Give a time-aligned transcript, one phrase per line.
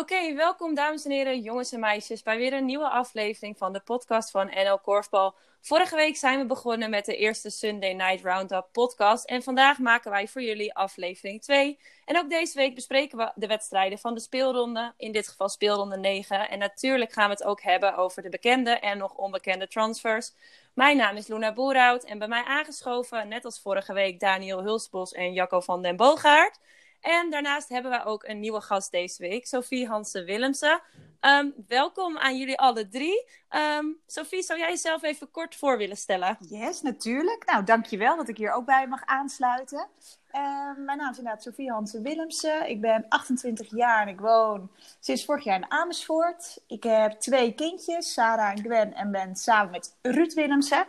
[0.00, 3.80] Oké, welkom dames en heren, jongens en meisjes, bij weer een nieuwe aflevering van de
[3.80, 5.34] podcast van NL Korfbal.
[5.60, 10.10] Vorige week zijn we begonnen met de eerste Sunday Night Roundup podcast en vandaag maken
[10.10, 11.78] wij voor jullie aflevering 2.
[12.04, 15.96] En ook deze week bespreken we de wedstrijden van de speelronde, in dit geval speelronde
[15.96, 16.48] 9.
[16.48, 20.32] En natuurlijk gaan we het ook hebben over de bekende en nog onbekende transfers.
[20.74, 25.12] Mijn naam is Luna Boerhout en bij mij aangeschoven, net als vorige week, Daniel Hulsbos
[25.12, 26.58] en Jacco van den Boogaard.
[27.00, 30.80] En daarnaast hebben we ook een nieuwe gast deze week, Sophie Hansen-Willemsen.
[31.20, 33.26] Ehm, welkom aan jullie alle drie.
[33.50, 36.36] Um, Sophie, zou jij jezelf even kort voor willen stellen?
[36.40, 37.46] Yes, natuurlijk.
[37.46, 39.88] Nou, dankjewel dat ik hier ook bij mag aansluiten.
[40.30, 42.68] Ehm, mijn naam is inderdaad Sophie Hansen-Willemsen.
[42.68, 44.70] Ik ben 28 jaar en ik woon
[45.00, 46.62] sinds vorig jaar in Amersfoort.
[46.66, 50.86] Ik heb twee kindjes, Sarah en Gwen, en ben samen met Ruud Willemsen.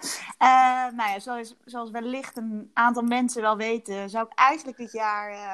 [0.95, 5.31] Nou ja, zoals, zoals wellicht een aantal mensen wel weten, zou ik eigenlijk dit jaar...
[5.31, 5.53] Uh,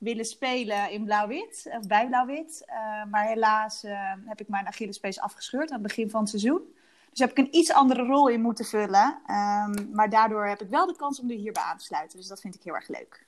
[0.00, 2.62] willen spelen in blauw-wit, of bij blauw-wit.
[2.66, 6.74] Uh, maar helaas uh, heb ik mijn Achillespees afgescheurd aan het begin van het seizoen.
[7.10, 9.20] Dus heb ik een iets andere rol in moeten vullen.
[9.26, 12.18] Um, maar daardoor heb ik wel de kans om er hierbij aan te sluiten.
[12.18, 13.26] Dus dat vind ik heel erg leuk.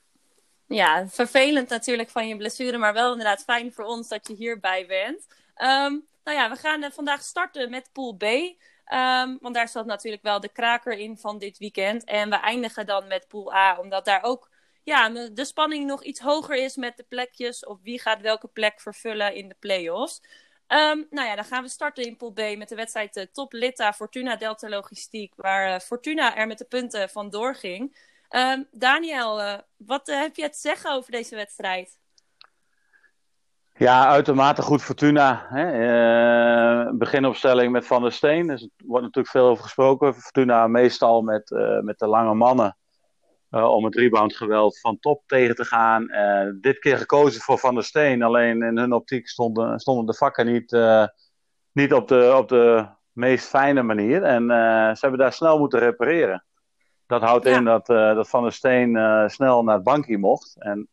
[0.67, 4.85] Ja, vervelend natuurlijk van je blessure, maar wel inderdaad fijn voor ons dat je hierbij
[4.87, 5.27] bent.
[5.57, 8.23] Um, nou ja, we gaan uh, vandaag starten met Pool B.
[8.23, 12.03] Um, want daar zat natuurlijk wel de kraker in van dit weekend.
[12.03, 14.49] En we eindigen dan met Pool A, omdat daar ook
[14.83, 17.65] ja, de spanning nog iets hoger is met de plekjes.
[17.65, 20.21] Of wie gaat welke plek vervullen in de play-offs.
[20.67, 23.53] Um, nou ja, dan gaan we starten in Pool B met de wedstrijd uh, Top
[23.53, 25.33] Litta Fortuna Delta Logistiek.
[25.35, 27.97] Waar uh, Fortuna er met de punten vandoor ging.
[28.29, 31.99] Um, Daniel, uh, wat heb je te zeggen over deze wedstrijd?
[33.73, 35.47] Ja, uitermate goed Fortuna.
[35.49, 36.93] Hè?
[36.93, 38.47] beginopstelling met Van der Steen.
[38.47, 40.13] Dus er wordt natuurlijk veel over gesproken.
[40.13, 41.49] Fortuna meestal met,
[41.81, 42.77] met de lange mannen.
[43.53, 46.11] Uh, om het reboundgeweld van top tegen te gaan.
[46.11, 48.23] Uh, dit keer gekozen voor Van der Steen.
[48.23, 51.05] Alleen in hun optiek stonden, stonden de vakken niet, uh,
[51.71, 54.23] niet op, de, op de meest fijne manier.
[54.23, 54.43] En
[54.95, 56.45] ze hebben daar snel moeten repareren.
[57.07, 57.55] Dat houdt ja.
[57.55, 58.99] in dat, dat Van der Steen
[59.29, 60.55] snel naar het bankje mocht.
[60.59, 60.89] En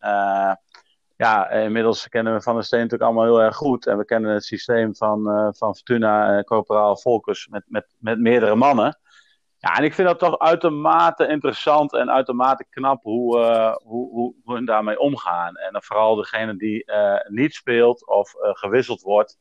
[1.16, 3.86] ja, inmiddels kennen we Van der Steen natuurlijk allemaal heel erg goed.
[3.86, 5.22] En we kennen het systeem van,
[5.56, 8.98] van Fortuna, Corporaal Volkers met, met, met meerdere mannen.
[9.60, 14.34] Ja, en ik vind dat toch uitermate interessant en uitermate knap hoe, uh, hoe, hoe,
[14.44, 15.56] hoe hun daarmee omgaan.
[15.56, 19.38] En dan vooral degene die uh, niet speelt of uh, gewisseld wordt.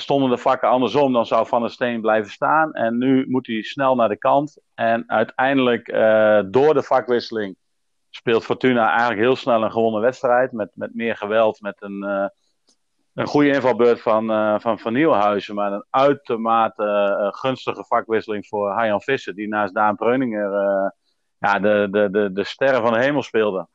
[0.00, 2.72] stonden de vakken andersom, dan zou Van der Steen blijven staan.
[2.72, 4.60] En nu moet hij snel naar de kant.
[4.74, 5.86] En uiteindelijk,
[6.52, 7.56] door de vakwisseling,
[8.10, 10.52] speelt Fortuna eigenlijk heel snel een gewonnen wedstrijd.
[10.52, 12.30] Met, met meer geweld, met een
[13.14, 18.70] een goede invalbeurt van, uh, van Van Nieuwhuizen, maar een uitermate uh, gunstige vakwisseling voor
[18.70, 20.90] Hajan Visser, die naast Daan Breuninger uh,
[21.38, 23.68] ja, de, de, de, de sterren van de hemel speelde.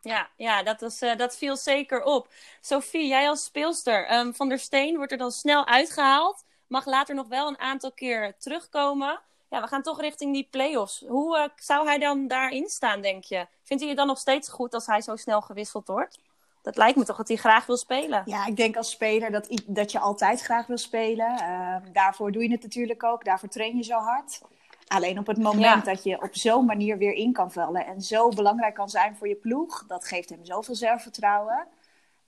[0.00, 2.28] Ja, ja dat, was, dat viel zeker op.
[2.60, 7.14] Sophie, jij als speelster, um, Van der Steen wordt er dan snel uitgehaald, mag later
[7.14, 9.20] nog wel een aantal keer terugkomen.
[9.48, 11.04] Ja, we gaan toch richting die play-offs.
[11.08, 13.46] Hoe zou hij dan daarin staan, denk je?
[13.62, 16.18] Vindt hij het dan nog steeds goed als hij zo snel gewisseld wordt?
[16.62, 18.22] Dat lijkt me toch dat hij graag wil spelen.
[18.24, 21.32] Ja, ik denk als speler dat, dat je altijd graag wil spelen.
[21.40, 23.24] Uh, daarvoor doe je het natuurlijk ook.
[23.24, 24.40] Daarvoor train je zo hard.
[24.86, 25.92] Alleen op het moment ja.
[25.92, 29.28] dat je op zo'n manier weer in kan vallen en zo belangrijk kan zijn voor
[29.28, 31.66] je ploeg, dat geeft hem zoveel zelfvertrouwen.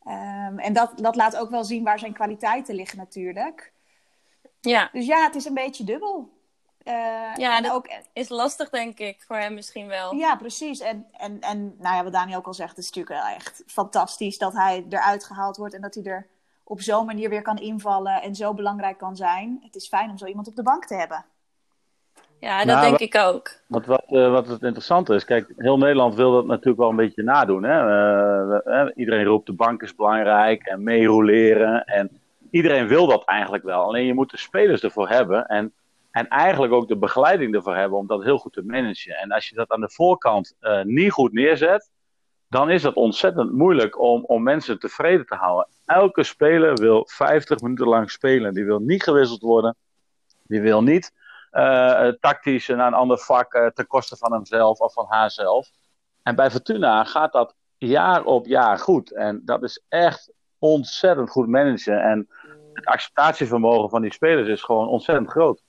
[0.07, 3.73] Um, en dat, dat laat ook wel zien waar zijn kwaliteiten liggen natuurlijk.
[4.61, 4.89] Ja.
[4.93, 6.31] Dus ja, het is een beetje dubbel.
[6.85, 10.15] Uh, ja, dat ook, is lastig, denk ik, voor hem misschien wel.
[10.15, 10.81] Ja, precies.
[10.81, 13.63] En, en, en nou ja, wat Dani ook al zegt, het is natuurlijk wel echt
[13.67, 16.27] fantastisch dat hij eruit gehaald wordt en dat hij er
[16.65, 19.61] op zo'n manier weer kan invallen en zo belangrijk kan zijn.
[19.65, 21.25] Het is fijn om zo iemand op de bank te hebben.
[22.39, 23.51] Ja, dat nou, denk ik ook.
[23.67, 26.97] Wat, wat, uh, wat het interessante is, kijk, heel Nederland wil dat natuurlijk wel een
[26.97, 27.63] beetje nadoen.
[27.63, 27.81] Hè?
[28.67, 31.85] Uh, iedereen roept de bank is belangrijk en meeroleren.
[31.85, 33.83] En iedereen wil dat eigenlijk wel.
[33.83, 35.47] Alleen je moet de spelers ervoor hebben.
[35.47, 35.73] En
[36.13, 39.17] en eigenlijk ook de begeleiding ervoor hebben om dat heel goed te managen.
[39.17, 41.91] En als je dat aan de voorkant uh, niet goed neerzet,
[42.49, 45.69] dan is het ontzettend moeilijk om, om mensen tevreden te houden.
[45.85, 48.55] Elke speler wil 50 minuten lang spelen.
[48.55, 49.77] Die wil niet gewisseld worden.
[50.43, 51.13] Die wil niet
[51.53, 55.69] uh, tactisch naar een ander vak uh, ten koste van hemzelf of van haarzelf.
[56.23, 59.13] En bij Fortuna gaat dat jaar op jaar goed.
[59.13, 62.03] En dat is echt ontzettend goed managen.
[62.03, 62.29] En
[62.73, 65.63] het acceptatievermogen van die spelers is gewoon ontzettend groot.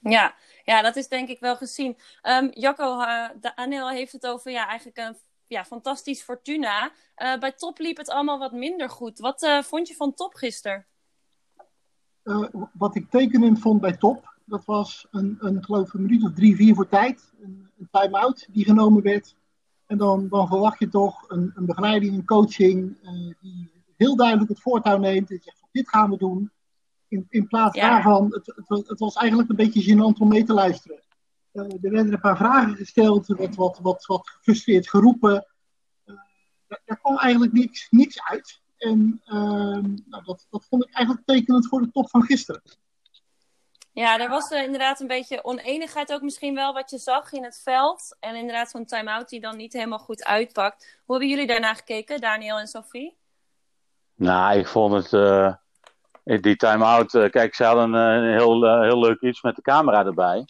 [0.00, 1.96] Ja, ja, dat is denk ik wel gezien.
[2.22, 5.16] Um, Jacco, uh, Anel heeft het over ja, eigenlijk een
[5.46, 6.92] ja, fantastisch Fortuna.
[7.16, 9.18] Uh, bij Top liep het allemaal wat minder goed.
[9.18, 10.84] Wat uh, vond je van Top gisteren?
[12.72, 16.56] wat ik tekenend vond bij Top, dat was een, een geloof een minuut of drie,
[16.56, 17.32] vier voor tijd.
[17.40, 19.36] Een, een time-out die genomen werd.
[19.86, 22.98] En dan, dan verwacht je toch een, een begeleiding, een coaching
[23.40, 26.50] die heel duidelijk het voortouw neemt en zegt dit gaan we doen.
[27.10, 27.90] In, in plaats Ja.
[27.90, 31.02] daarvan, het, het, was- het was eigenlijk een beetje gênant om mee te luisteren.
[31.52, 35.46] Eh, er werden een paar vragen gesteld, er werd wat, wat, wat gefrustreerd geroepen.
[36.04, 36.14] Eh,
[36.68, 38.60] daar, daar kwam eigenlijk niks, niks uit.
[38.78, 42.62] En ehm, nou, dat, dat vond ik eigenlijk tekenend voor de top van gisteren.
[43.92, 47.44] Ja, er was eh, inderdaad een beetje oneenigheid ook misschien wel wat je zag in
[47.44, 48.16] het veld.
[48.20, 50.98] En inderdaad zo'n time-out die dan niet helemaal goed uitpakt.
[51.04, 53.16] Hoe hebben jullie daarna gekeken, Daniel en Sophie?
[54.14, 55.12] Nou, ik vond het.
[55.12, 55.54] eh,
[56.38, 57.14] die time-out.
[57.14, 60.44] eh, kijk, ze hadden eh, een heel, eh, heel leuk iets met de camera erbij.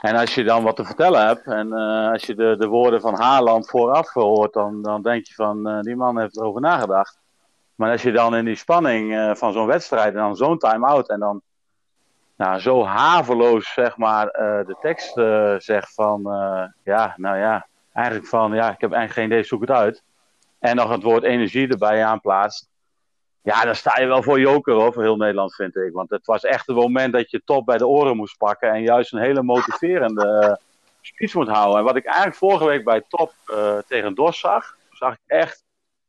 [0.00, 1.46] En als je dan wat te vertellen hebt.
[1.46, 1.72] En
[2.12, 4.52] als je de, de woorden van Haaland vooraf hoort.
[4.52, 5.80] Dan, dan denk je van.
[5.80, 7.18] die man heeft erover nagedacht.
[7.74, 10.14] Maar als je dan in die spanning van zo'n wedstrijd.
[10.14, 11.08] En dan zo'n time-out.
[11.08, 11.42] En dan.
[12.36, 14.26] Nou, zo haveloos, zeg maar.
[14.66, 15.12] de tekst
[15.64, 16.22] zegt van.
[16.82, 17.66] ja, nou ja.
[17.92, 18.54] Eigenlijk van.
[18.54, 20.02] Ja, ik heb eigenlijk geen idee, zoek het uit.
[20.58, 22.68] En nog het woord energie erbij aanplaatst.
[23.44, 25.92] Ja, dan sta je wel voor joker hoor, voor heel Nederland vind ik.
[25.92, 28.70] Want het was echt het moment dat je top bij de oren moest pakken.
[28.70, 30.54] En juist een hele motiverende eh,
[31.00, 31.78] speech moet houden.
[31.78, 34.76] En wat ik eigenlijk vorige week bij top eh, tegen Dos zag.
[34.90, 35.64] Zag ik echt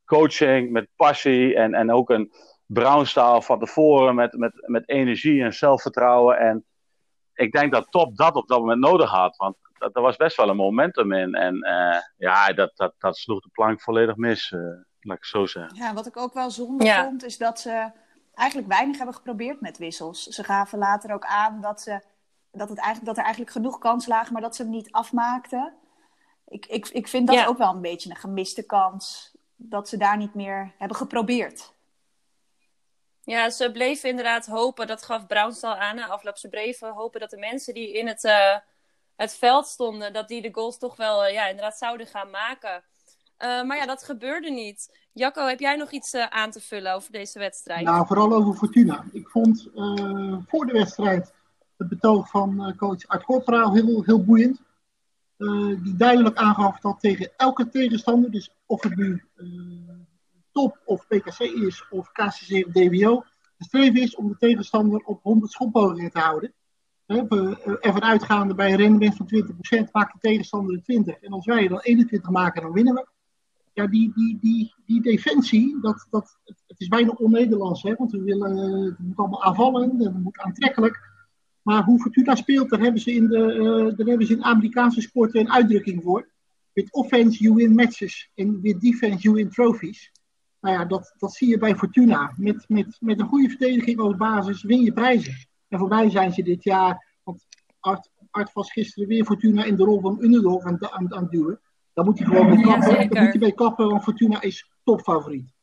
[0.06, 1.56] coaching met passie.
[1.56, 2.32] En, en ook een
[2.66, 6.38] Brownstaal van tevoren met, met, met energie en zelfvertrouwen.
[6.38, 6.66] En
[7.34, 9.36] ik denk dat top dat op dat moment nodig had.
[9.36, 11.34] Want dat, was best wel een momentum in.
[11.34, 14.54] En eh, ja, dat, dat, dat sloeg de plank volledig mis.
[15.06, 15.78] Laat ik het zo zeggen.
[15.78, 17.04] Ja, wat ik ook wel zonde Ja.
[17.04, 17.92] vond, is dat ze
[18.34, 20.24] eigenlijk weinig hebben geprobeerd met wissels.
[20.24, 22.02] Ze gaven later ook aan dat, ze,
[22.52, 25.74] dat, het eigenlijk, dat er eigenlijk genoeg kans lagen, maar dat ze hem niet afmaakten.
[26.48, 27.46] Ik, ik, ik vind dat Ja.
[27.46, 31.74] ook wel een beetje een gemiste kans, dat ze daar niet meer hebben geprobeerd.
[33.22, 36.38] Ja, ze bleven inderdaad hopen, dat gaf Brounstal aan na afloop.
[36.38, 38.56] Ze bleven hopen dat de mensen die in het, eh,
[39.16, 42.84] het veld stonden, dat die de goals toch wel eh, ja, inderdaad zouden gaan maken.
[43.38, 44.98] Eh, maar ja, dat gebeurde niet.
[45.14, 47.86] Jacco, heb jij nog iets eh, aan te vullen over deze wedstrijd?
[47.86, 49.06] Nou, vooral over Fortuna.
[49.12, 51.34] Ik vond eh, voor de wedstrijd
[51.78, 54.62] het betoog van coach Art Corporaal heel, heel boeiend.
[55.84, 59.24] Die duidelijk aangaf dat tegen elke tegenstander, dus of het nu
[60.52, 63.24] top of PKC is of KCC of DWO,
[63.58, 66.54] de streven is om de tegenstander op 100 schotpogingen te houden.
[67.82, 69.30] Ervan uitgaande bij een rendement van
[69.88, 71.20] 20% maakt de tegenstander er 20.
[71.20, 73.08] En als wij dan 21 maken, dan winnen we
[73.76, 78.24] ja, die, die, die, die defensie, dat, dat, het, is bijna on-Nederlands, hè, want we
[78.24, 81.14] willen, het moet allemaal aanvallen, het moet aantrekkelijk.
[81.62, 85.40] Maar hoe Fortuna speelt, daar hebben ze in de, daar hebben ze in Amerikaanse sporten
[85.40, 86.30] een uitdrukking voor.
[86.74, 90.12] With offense you win matches en with defense you win trophies.
[90.62, 92.34] Nou ja, dat, dat zie je bij Fortuna.
[92.38, 95.34] Met, met, met een goede verdediging als basis win je prijzen.
[95.68, 97.46] En voor mij zijn ze dit jaar, want
[97.80, 101.32] Art, Art was gisteren weer Fortuna in de rol van underdog aan, aan, aan het
[101.32, 101.60] duwen.
[101.96, 103.10] Daar moet hij gewoon mee Ja, kappen.
[103.10, 105.54] Daar moet mee kappen, want Fortuna is topfavoriet.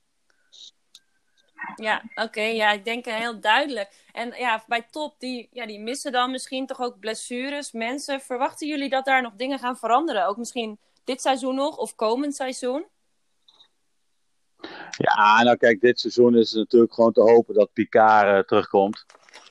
[1.76, 2.40] Ja, oké.
[2.40, 4.08] ja, ik denk eh, heel duidelijk.
[4.12, 7.72] En ja, bij top, die, ja, die missen dan misschien toch ook blessures.
[7.72, 10.26] Mensen, verwachten jullie dat daar nog dingen gaan veranderen?
[10.26, 12.86] Ook misschien dit seizoen nog of komend seizoen?
[14.90, 19.04] Ja, nou kijk, dit seizoen is het natuurlijk gewoon te hopen dat Picard eh, terugkomt.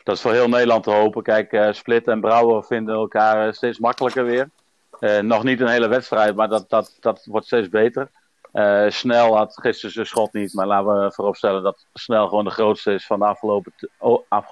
[0.04, 1.24] Dat is voor heel Nederland te hopen.
[1.24, 4.50] Kijk, eh, Split en Brouwer vinden elkaar steeds makkelijker weer.
[5.02, 8.10] Eh, nog niet een hele wedstrijd, maar dat, dat, dat wordt steeds beter.
[8.52, 12.50] Eh, Snel had gisteren zijn schot niet, maar laten we vooropstellen dat Snel gewoon de
[12.50, 13.74] grootste is van de afgelopen,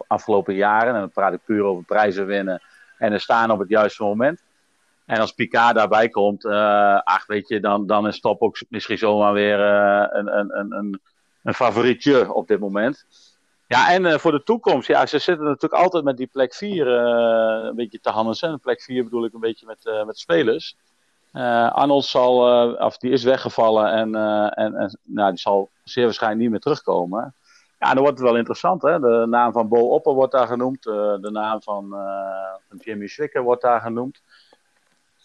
[0.08, 0.94] afgelopen jaren.
[0.94, 2.62] En dan praat ik puur over prijzen winnen
[2.98, 4.44] en er staan op het juiste moment.
[5.06, 8.98] En als Picard daarbij komt, eh, ach weet je, dan, dan is Top ook misschien
[8.98, 11.01] zomaar weer een, een, een,
[11.44, 13.06] een favorietje op dit moment.
[13.70, 16.88] Ja, en eh, voor de toekomst, ja, ze zitten natuurlijk altijd met die plek 4
[16.88, 18.60] eh, een beetje te handen.
[18.60, 20.78] Plek 4 bedoel ik een beetje met, eh, met spelers.
[21.32, 22.38] Arnold zal,
[22.78, 24.16] of die is weggevallen en,
[24.56, 27.36] en, en nou, die zal zeer waarschijnlijk niet meer terugkomen.
[27.80, 29.00] Ja, dan wordt het wel interessant, hè.
[29.00, 30.84] De naam van Bo Opper wordt daar genoemd.
[30.84, 31.96] de naam van,
[32.80, 34.22] Jimmy Swikker wordt daar genoemd.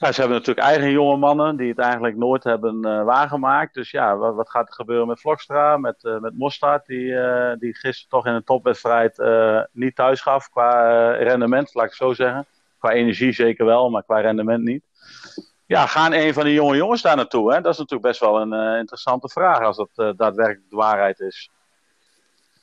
[0.05, 3.75] Ja, ze hebben natuurlijk eigen jonge mannen die het eigenlijk nooit hebben eh, waargemaakt.
[3.75, 7.59] Dus ja, wat, wat gaat er gebeuren met Vlokstra, met, eh met Mostard, die, eh,
[7.59, 9.23] die gisteren toch in een topwedstrijd
[9.73, 12.47] niet thuis gaf qua rendement, laat ik het zo zeggen.
[12.79, 14.85] Qua energie zeker wel, maar qua rendement niet.
[15.67, 17.53] Ja, gaan een van die jonge jongens daar naartoe?
[17.53, 17.61] Hè?
[17.61, 21.51] Dat is natuurlijk best wel een interessante vraag als dat daadwerkelijk de waarheid is.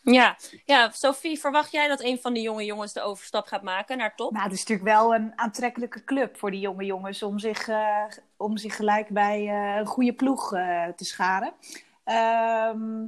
[0.04, 0.38] Ja.
[0.66, 4.16] ja, Sophie, verwacht jij dat een van die jonge jongens de overstap gaat maken naar
[4.16, 4.32] top?
[4.32, 8.06] Nou, het is natuurlijk wel een aantrekkelijke club voor die jonge jongens om zich, eh,
[8.38, 11.54] om zich gelijk bij eh, een goede ploeg eh, te scharen.
[12.04, 13.06] Ehm,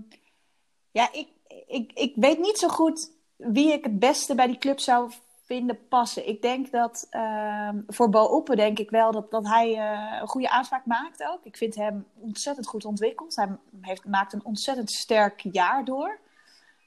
[0.92, 1.28] ja, ik,
[1.68, 5.12] ik, ik weet niet zo goed wie ik het beste bij die club zou
[5.46, 6.28] vinden passen.
[6.28, 9.78] Ik denk dat ehm, voor Bo Oppen denk ik wel dat, dat hij
[10.22, 11.40] een goede aanspraak maakt ook.
[11.44, 13.36] Ik vind hem ontzettend goed ontwikkeld.
[13.36, 13.48] Hij
[13.82, 16.20] heeft, maakt een ontzettend sterk jaar door.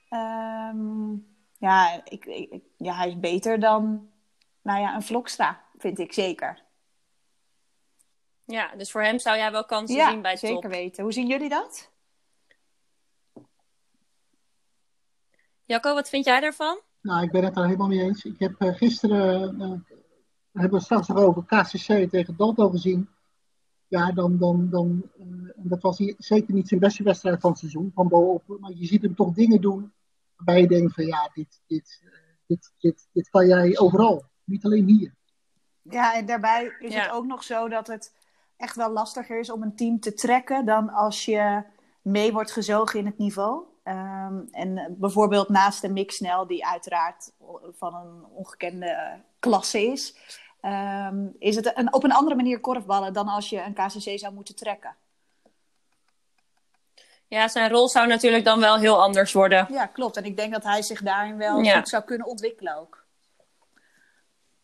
[0.09, 1.15] Ehm,
[1.59, 4.11] ja, ik, ik, ja, hij is beter dan
[4.63, 6.65] nou ja, een Vlokstra, vind ik zeker.
[8.45, 10.49] Ja, dus voor hem zou jij wel kansen zien bij top.
[10.49, 11.03] zeker weten.
[11.03, 11.91] Hoe zien jullie dat?
[15.65, 16.81] Jacco, wat vind jij daarvan?
[17.01, 18.25] Nou, ik ben het daar helemaal mee eens.
[18.25, 19.97] Ik heb uh, gisteren, uh,
[20.53, 23.09] hebben we straks nog over KCC tegen Dalto gezien.
[23.89, 27.91] Ja, dan, dan, dan uh, dat was zeker niet zijn beste wedstrijd van het seizoen,
[27.95, 28.61] van bovenop.
[28.61, 29.93] Maar je ziet hem toch dingen doen
[30.37, 32.03] waarbij je denkt van ja, dit, dit,
[32.47, 34.25] dit, dit, dit kan jij overal.
[34.45, 35.15] Niet alleen hier.
[35.83, 38.15] Ja, en daarbij is het ook nog zo dat het
[38.57, 41.63] echt wel lastiger is om een team te trekken dan als je
[42.03, 43.65] mee wordt gezogen in het niveau.
[43.83, 47.33] Ehm, en bijvoorbeeld naast de Mixnel, die uiteraard
[47.73, 50.17] van een ongekende klasse is,
[50.61, 54.35] ehm, is het een, op een andere manier korfballen dan als je een KCC zou
[54.35, 54.97] moeten trekken.
[57.29, 59.67] Ja, zijn rol zou natuurlijk dan wel heel anders worden.
[59.71, 60.17] Ja, klopt.
[60.17, 63.05] En ik denk dat hij zich daarin wel goed zou kunnen ontwikkelen ook.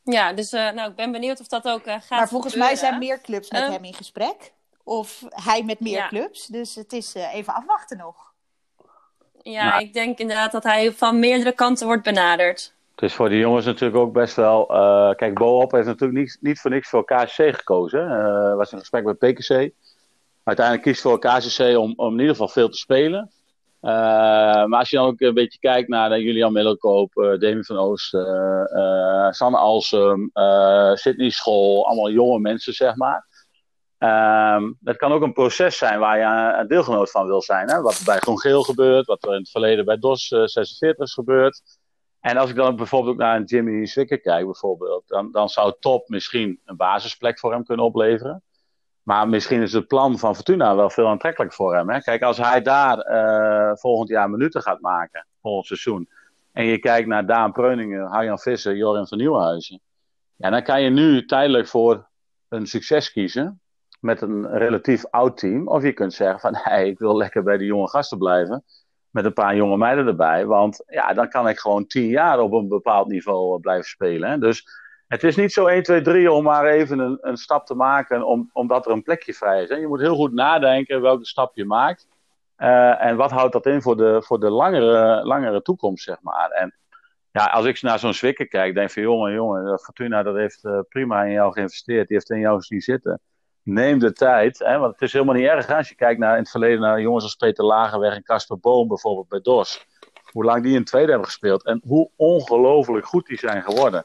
[0.05, 2.77] Ja, dus uh, nou, ik ben benieuwd of dat ook uh, gaat Maar volgens mij
[2.77, 4.53] zijn meer clubs met ehm, hem in gesprek.
[4.85, 6.47] Of hij met meer clubs.
[6.47, 8.33] Dus het is uh, even afwachten nog.
[9.43, 12.75] Ja, ik denk inderdaad dat hij van meerdere kanten wordt benaderd.
[12.95, 14.75] Het is voor die jongens natuurlijk ook best wel.
[14.75, 18.09] Uh, kijk, Boop heeft natuurlijk niet, niet voor niks voor KCC gekozen.
[18.09, 19.71] Uh, was een gesprek met PKC.
[20.45, 23.31] Uiteindelijk kiest voor KCC om, om in ieder geval veel te spelen.
[23.83, 23.91] Uh,
[24.65, 28.15] maar als je dan ook een beetje kijkt naar Julian Middelkoop, uh, Demi van Oost,
[28.15, 30.31] uh, Sanne Alsum,
[30.95, 33.27] Sydney School, allemaal jonge mensen, zeg maar.
[34.85, 37.71] Het kan ook een proces zijn waar je een deelgenoot van wil zijn.
[37.71, 37.81] Hè?
[37.81, 41.63] Wat bij Groen Geel gebeurt, wat er in het verleden bij DOS 46 is gebeurd.
[42.21, 46.09] En als ik dan bijvoorbeeld naar een Jimmy Zwicker kijk, bijvoorbeeld, dan, dan zou Top
[46.09, 48.43] misschien een basisplek voor hem kunnen opleveren.
[49.03, 51.91] Maar misschien is het plan van Fortuna wel veel aantrekkelijk voor hem.
[51.91, 52.01] Hè?
[52.01, 56.09] Kijk, als hij daar uh, volgend jaar minuten gaat maken, volgend seizoen.
[56.53, 59.81] En je kijkt naar Daan Preuningen, Harjan Visser, Jorin van Nieuwenhuizen.
[60.37, 62.09] Ja, dan kan je nu tijdelijk voor
[62.49, 63.61] een succes kiezen
[64.01, 65.69] met een relatief oud team.
[65.69, 68.65] Of je kunt zeggen van, hey, ik wil lekker bij de jonge gasten blijven.
[69.11, 70.47] Met een paar jonge meiden erbij.
[70.47, 74.31] Want ja, dan kan ik gewoon tien jaar op een bepaald niveau blijven spelen.
[74.31, 74.39] Hè?
[74.39, 74.67] Dus
[75.13, 78.27] het is niet zo 1, 2, 3 om maar even een, een stap te maken
[78.27, 79.69] om, omdat er een plekje vrij is.
[79.69, 82.09] Je moet heel goed nadenken welke stap je maakt.
[82.59, 86.51] Uh, en wat houdt dat in voor de, voor de langere, langere toekomst, zeg maar.
[86.51, 86.75] En
[87.31, 90.65] ja, als ik naar zo'n Zwikker kijk, denk ik van jongen, jongen, Fortuna dat heeft
[90.65, 92.09] uh, prima in jou geïnvesteerd.
[92.09, 93.21] Die heeft in jou zien zitten
[93.63, 94.59] neem de tijd.
[94.59, 97.01] Hè, want het is helemaal niet erg als je kijkt naar in het verleden naar
[97.01, 99.87] jongens als Peter Lagerweg en Casper Boom bijvoorbeeld bij DOS.
[100.31, 104.05] Hoe lang die in tweede hebben gespeeld en hoe ongelooflijk goed die zijn geworden.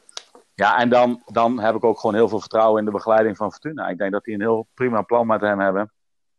[0.58, 3.50] Ja, en dan, dan heb ik ook gewoon heel veel vertrouwen in de begeleiding van
[3.50, 3.88] Fortuna.
[3.88, 5.92] Ik denk dat die een heel prima plan met hem hebben.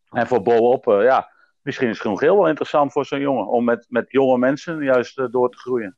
[0.10, 3.48] En voor bovenop, uh, ja, misschien is Groen Geel wel interessant voor zo'n jongen.
[3.48, 5.98] Om met, met jonge mensen juist uh, door te groeien.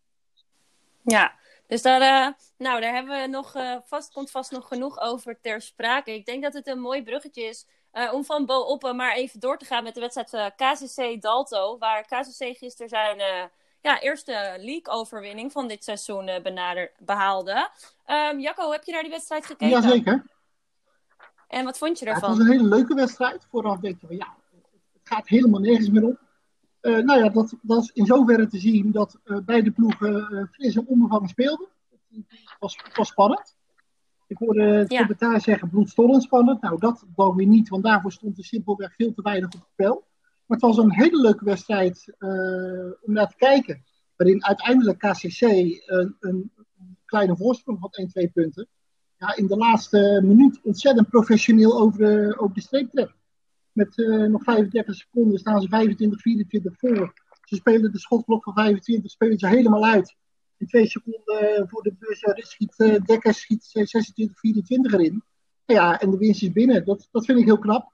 [1.02, 1.34] Ja,
[1.68, 3.54] dus daar, uh, nou, daar hebben we nog,
[3.86, 6.14] vast, komt vast nog genoeg over ter sprake.
[6.14, 7.68] Ik denk dat het een mooi bruggetje is
[8.12, 11.78] om van Bo Oppen maar even door te gaan met de wedstrijd KCC Dalto.
[11.78, 13.50] Waar KCC gisteren zijn
[13.82, 17.70] ja, eerste league-overwinning van dit seizoen benader, behaalde.
[18.08, 19.82] Um, Jacco, heb je naar die wedstrijd gekeken?
[19.82, 20.24] Jazeker.
[21.48, 22.30] En wat vond je ervan?
[22.30, 23.46] het was een hele leuke wedstrijd.
[23.50, 24.36] Vooraf denk je van ja,
[24.94, 26.18] het gaat helemaal nergens meer om.
[26.82, 30.44] Uh, nou ja, dat, dat is in zoverre te zien dat uh, beide ploegen uh,
[30.52, 31.68] fris en onbevangen speelden.
[32.10, 33.56] Het was, was spannend.
[34.28, 34.98] Ik hoorde het ja.
[34.98, 36.62] commentaar zeggen bloedstollend spannend.
[36.62, 39.70] Nou, dat wou weer niet, want daarvoor stond er simpelweg veel te weinig op het
[39.72, 40.08] spel.
[40.52, 42.16] Maar het was een hele leuke wedstrijd
[43.02, 43.84] om naar te kijken.
[44.16, 46.52] Waarin uiteindelijk KCC een, een
[47.06, 48.68] kleine voorsprong had, 1, 2 punten.
[49.18, 53.14] Ja, in de laatste minuut ontzettend professioneel over de, over de streep trekt.
[53.72, 57.14] Met uh, nog 35 seconden staan ze 25, 24 voor.
[57.44, 60.16] Ze spelen de schotklok van 25, spelen ze helemaal uit.
[60.58, 65.24] In twee seconden voor de bus schiet Dekker schiet 26, 24 erin.
[65.66, 66.86] Ja, en de winst is binnen.
[66.86, 67.92] Dat, dat vind ik heel knap.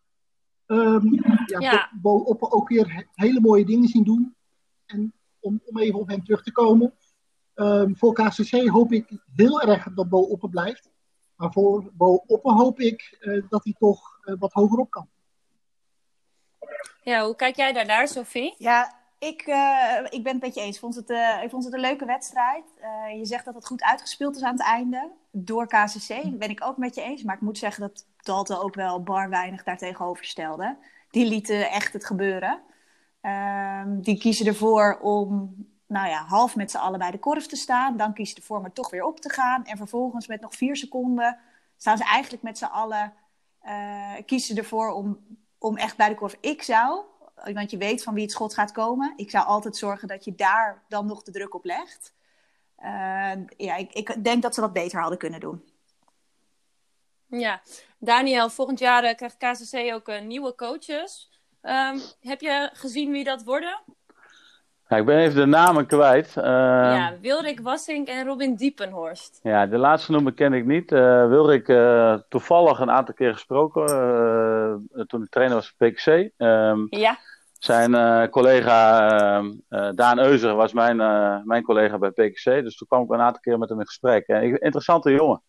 [0.68, 1.14] Um,
[1.46, 1.92] ja, ja.
[2.02, 4.36] Bo op ook weer hele mooie dingen zien doen.
[4.86, 6.94] En om, om even op hem terug te komen.
[7.56, 10.90] Um, voor KCC hoop ik heel erg dat Bo Oppen blijft.
[11.36, 15.10] Maar voor Bo Oppen hoop ik uh, dat hij toch uh, wat hoger op kan.
[17.04, 18.56] Ja, hoe kijk jij daarnaar, Sophie?
[18.58, 20.76] Ja, ik, uh, ik ben het met je eens.
[20.76, 22.66] Ik vond het, uh, ik vond het een leuke wedstrijd.
[22.82, 25.12] Uh, je zegt dat het goed uitgespeeld is aan het einde.
[25.32, 26.38] Door KCC.
[26.38, 27.24] Ben ik ook met je eens.
[27.24, 30.78] Maar ik moet zeggen dat Dalton ook wel bar weinig daartegenover stelde.
[31.10, 32.62] Die lieten echt het gebeuren.
[33.22, 35.56] Ehm, die kiezen ervoor om
[35.88, 37.98] nou ja, half met z'n allen bij de korf te staan.
[37.98, 39.66] Dan kiest de vormer toch weer op te gaan.
[39.66, 41.38] En vervolgens met nog vier seconden
[41.78, 43.14] staan ze eigenlijk met z'n allen...
[44.26, 45.18] Kiezen ervoor om,
[45.58, 46.38] om echt bij de korf.
[46.40, 47.04] Ik zou,
[47.44, 49.14] want je weet van wie het schot gaat komen...
[49.16, 52.14] ik zou altijd zorgen dat je daar dan nog de druk op legt.
[52.80, 55.64] Uh, ja, ik, ik denk dat ze dat beter hadden kunnen doen.
[57.30, 57.62] Ja,
[58.00, 61.30] Daniel, volgend jaar uh, krijgt KCC ook uh, nieuwe coaches.
[61.62, 63.80] Um, heb je gezien wie dat worden?
[64.90, 66.34] Ja, ik ben even de namen kwijt.
[66.38, 69.40] Uh, ja, Wilrik Wassink en Robin Diepenhorst.
[69.44, 70.92] Ja, de laatste noemen ken ik niet.
[70.92, 73.86] Uh, Wilrik uh, toevallig een aantal keer gesproken
[75.08, 76.08] toen ik trainer was bij PKC.
[76.38, 77.18] Um, ja.
[77.60, 79.42] Zijn collega
[79.96, 80.98] Daan Euzer was mijn,
[81.46, 82.44] mijn collega bij PKC.
[82.44, 84.28] Dus toen kwam ik een aantal keer met hem in gesprek.
[84.28, 85.42] En interessante jongen.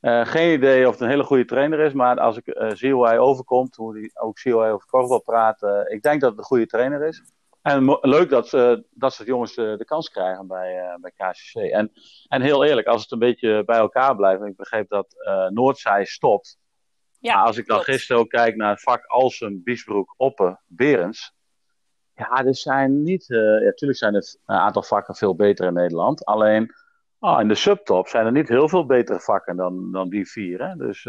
[0.00, 3.18] geen idee of het een hele goede trainer is, maar als ik zie hoe hij
[3.18, 6.44] overkomt, hoe hij ook zie hoe hij over korfbal praat, ik denk dat het een
[6.44, 7.22] goede trainer is.
[7.62, 11.54] En leuk dat, ze, dat soort jongens de, de kans krijgen bij, uh, bij KCC.
[11.54, 11.92] En,
[12.28, 15.46] en heel eerlijk, als het een beetje bij elkaar blijft, en ik begreep dat uh,
[15.46, 16.58] Noordzij stopt.
[17.18, 17.90] Ja, maar als ik dan klopt.
[17.90, 21.34] gisteren ook kijk naar het vak Alsem, Biesbroek, Oppen, Berens.
[22.14, 23.28] Ja, er zijn niet.
[23.28, 26.24] Uh, ja, natuurlijk zijn er een aantal vakken veel beter in Nederland.
[26.24, 26.74] Alleen
[27.18, 30.68] oh, in de subtop zijn er niet heel veel betere vakken dan, dan die vier.
[30.68, 30.76] Hè?
[30.76, 31.06] Dus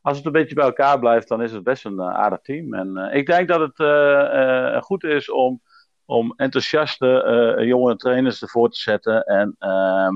[0.00, 2.74] als het een beetje bij elkaar blijft, dan is het best een aardig team.
[2.74, 5.62] En ik denk dat het goed is om
[6.06, 9.24] om enthousiaste uh, jonge trainers ervoor te zetten.
[9.24, 10.08] En uh,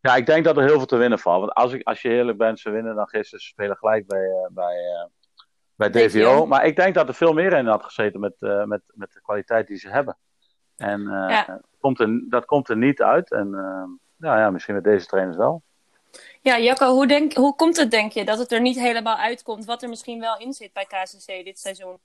[0.00, 1.40] ja, ik denk dat er heel veel te winnen valt.
[1.40, 3.40] Want als, ik, als je eerlijk bent, ze winnen dan gisteren.
[3.40, 5.08] Ze spelen gelijk bij, uh, bij,
[5.74, 6.20] bij DVO.
[6.20, 6.46] DVO.
[6.46, 9.66] Maar ik denk dat er veel meer in had gezeten met, met, met de kwaliteit
[9.66, 10.18] die ze hebben.
[10.76, 11.60] En ja.
[11.80, 13.32] komt er, dat komt er niet uit.
[13.32, 13.50] En
[14.16, 15.62] nou ja, misschien met deze trainers wel.
[16.40, 19.64] Ja, Jacco, hoe, denk, hoe komt het, denk je, dat het er niet helemaal uitkomt
[19.64, 21.98] wat er misschien wel in zit bij KCC dit seizoen?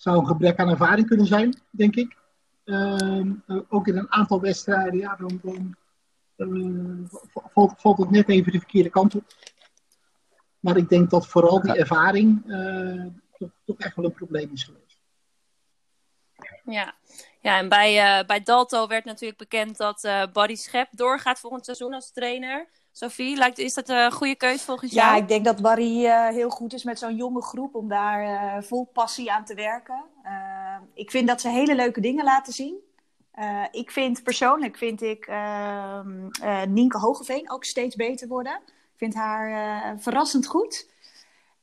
[0.00, 2.16] Zou een gebrek aan ervaring kunnen zijn, denk ik.
[2.64, 3.20] Uh,
[3.68, 5.76] ook in een aantal wedstrijden, ja, dan, dan
[6.36, 7.08] uh,
[7.52, 9.24] valt, valt, het net even de verkeerde kant op.
[10.60, 13.06] Maar ik denk dat vooral die ervaring uh,
[13.38, 14.98] toch, toch, echt wel een probleem is geweest.
[16.64, 16.94] Ja,
[17.40, 22.12] ja en bij, bij Dalto werd natuurlijk bekend dat Buddy Schep doorgaat volgend seizoen als
[22.12, 22.68] trainer.
[22.92, 25.08] Sophie, lijkt, is dat een goede keuze volgens jou?
[25.08, 28.22] Ja, ik denk dat Barry uh, heel goed is met zo'n jonge groep om daar
[28.22, 30.04] uh, vol passie aan te werken.
[30.24, 32.74] Uh, ik vind dat ze hele leuke dingen laten zien.
[33.70, 36.28] ik vind persoonlijk vind ik ehm,
[36.68, 38.60] Nienke Hogeveen ook steeds beter worden.
[38.66, 40.88] Ik vind haar verrassend goed.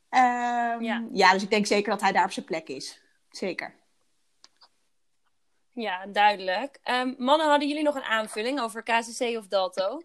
[0.09, 1.03] Ehm, ja.
[1.11, 3.01] ja, dus ik denk zeker dat hij daar op zijn plek is.
[3.29, 3.73] Zeker.
[5.71, 6.79] Ja, duidelijk.
[6.83, 10.01] Um, mannen, hadden jullie nog een aanvulling over KCC of Dalto?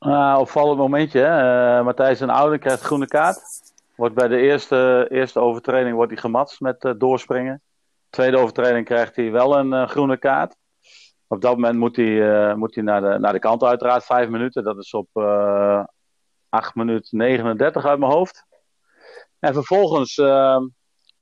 [0.00, 1.20] Uh, opvallend momentje.
[1.20, 3.38] Uh, Matthijs en Ouden krijgt groene kaart.
[3.94, 7.62] Wordt bij de eerste, eerste overtreding wordt hij gematst met uh, doorspringen.
[8.10, 10.56] Tweede overtreding krijgt hij wel een groene kaart.
[11.26, 14.04] Op dat moment moet hij, moet hij naar, de, naar de kant uiteraard.
[14.04, 14.64] Vijf minuten.
[14.64, 15.08] Dat is op
[16.48, 18.46] 8 minuten 39 uit mijn hoofd.
[19.38, 20.14] En vervolgens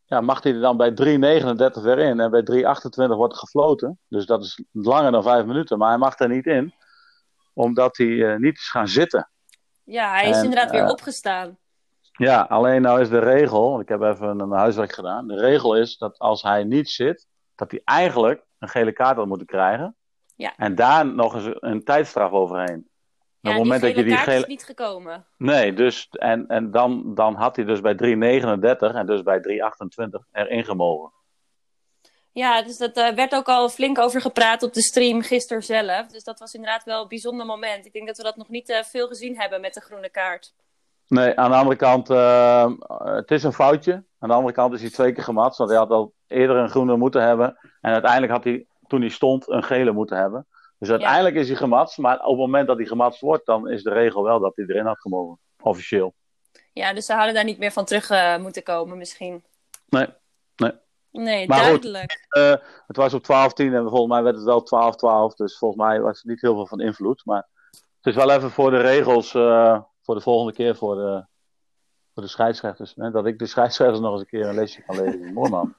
[0.04, 2.20] ja, mag hij er dan bij 3.39 weer in.
[2.20, 3.98] En bij 3.28 wordt gefloten.
[4.08, 5.78] Dus dat is langer dan vijf minuten.
[5.78, 6.74] Maar hij mag er niet in
[7.54, 9.30] omdat hij uh, niet is gaan zitten.
[9.82, 11.58] Ja, hij is en, inderdaad weer uh, opgestaan.
[12.12, 15.26] Ja, alleen nou is de regel, ik heb even mijn huiswerk gedaan.
[15.26, 19.26] De regel is dat als hij niet zit, dat hij eigenlijk een gele kaart had
[19.26, 19.96] moeten krijgen.
[20.36, 20.56] Ja.
[20.56, 22.88] En daar nog eens een tijdstraf overheen.
[23.40, 24.36] Ja, op het moment dat je die gele...
[24.36, 25.26] is niet gekomen.
[25.36, 30.30] Nee, dus, en, en dan, dan had hij dus bij 3,39 en dus bij 3,28
[30.32, 31.12] erin gemogen.
[32.34, 36.06] Ja, dus dat uh, werd ook al flink over gepraat op de stream gisteren zelf.
[36.06, 37.86] Dus dat was inderdaad wel een bijzonder moment.
[37.86, 40.54] Ik denk dat we dat nog niet uh, veel gezien hebben met de groene kaart.
[41.08, 43.92] Nee, aan de andere kant, uh, het is een foutje.
[44.18, 45.58] Aan de andere kant is hij twee keer gematst.
[45.58, 47.58] Want hij had al eerder een groene moeten hebben.
[47.80, 50.46] En uiteindelijk had hij, toen hij stond, een gele moeten hebben.
[50.78, 51.40] Dus uiteindelijk ja.
[51.40, 51.98] is hij gematst.
[51.98, 54.64] Maar op het moment dat hij gematst wordt, dan is de regel wel dat hij
[54.68, 55.38] erin had gemogen.
[55.62, 56.14] Officieel.
[56.72, 59.44] Ja, dus ze hadden daar niet meer van terug moeten komen misschien.
[59.88, 60.06] Nee,
[61.22, 61.48] nee.
[61.48, 62.26] Maar duidelijk.
[62.28, 62.54] Goed, uh,
[62.86, 65.34] het was op 12-10 en volgens mij werd het wel 12-12.
[65.34, 67.22] Dus volgens mij was het niet heel veel van invloed.
[67.24, 71.26] Maar het is wel even voor de regels, uh, voor de volgende keer voor de,
[72.14, 72.94] voor de scheidsrechters.
[72.96, 75.32] Hè, dat ik de scheidsrechters nog eens een keer een lesje kan lezen.
[75.34, 75.74] Mooi man.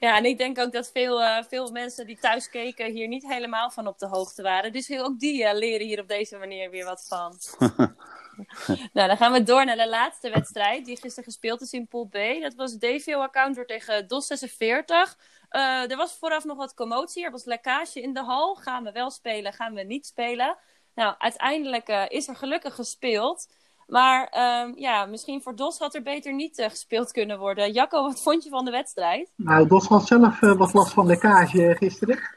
[0.00, 3.26] ja, en ik denk ook dat veel, uh, veel mensen die thuis keken hier niet
[3.28, 4.72] helemaal van op de hoogte waren.
[4.72, 7.32] Dus ook die leren hier op deze manier weer wat van.
[8.92, 12.06] nou, dan gaan we door naar de laatste wedstrijd die gisteren gespeeld is in Pool
[12.06, 12.16] B.
[12.40, 15.18] Dat was DVO-account tegen DOS 46.
[15.50, 17.24] Uh, er was vooraf nog wat commotie.
[17.24, 18.54] Er was lekkage in de hal.
[18.54, 20.56] Gaan we wel spelen, gaan we niet spelen?
[20.94, 23.48] Nou, uiteindelijk uh, is er gelukkig gespeeld.
[23.86, 24.32] Maar
[24.64, 27.72] um, ja, misschien voor DOS had er beter niet uh, gespeeld kunnen worden.
[27.72, 29.32] Jacco, wat vond je van de wedstrijd?
[29.36, 32.35] Nou, DOS had zelf wat last van lekkage gisteren.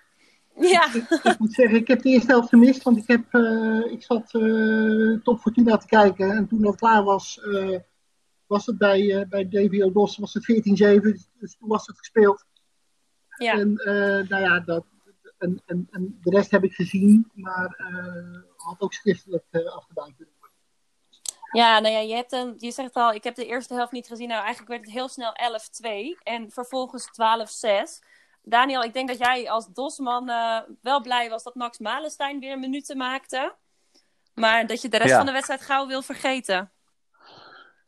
[0.59, 0.93] Ja.
[0.93, 4.33] Ik, moet zeggen, ik heb de eerste helft gemist, want ik, heb, uh, ik zat
[4.33, 6.31] uh, Top Fortuna te kijken.
[6.31, 7.79] En toen het klaar was, uh,
[8.45, 11.29] was het bij, bij DVO DOS was het 14-7.
[11.39, 12.45] Dus toen was het gespeeld.
[13.37, 13.53] Ja.
[13.53, 13.73] En
[14.29, 14.85] nou ja, dat,
[15.37, 17.77] en, en, en de rest heb ik gezien, maar
[18.55, 20.57] had ook schriftelijk afgedaan kunnen worden.
[21.51, 24.07] Ja, nou ja, je, hebt een, je zegt al, ik heb de eerste helft niet
[24.07, 24.27] gezien.
[24.27, 25.33] Nou, eigenlijk werd het heel snel
[26.17, 28.07] 11-2 en vervolgens 12-6.
[28.41, 32.60] Daniel, ik denk dat jij als Dosman uh, wel blij was dat Max Malenstein weer
[32.60, 33.56] minuten maakte.
[34.34, 35.17] Maar dat je de rest Ja.
[35.17, 36.71] van de wedstrijd gauw wil vergeten.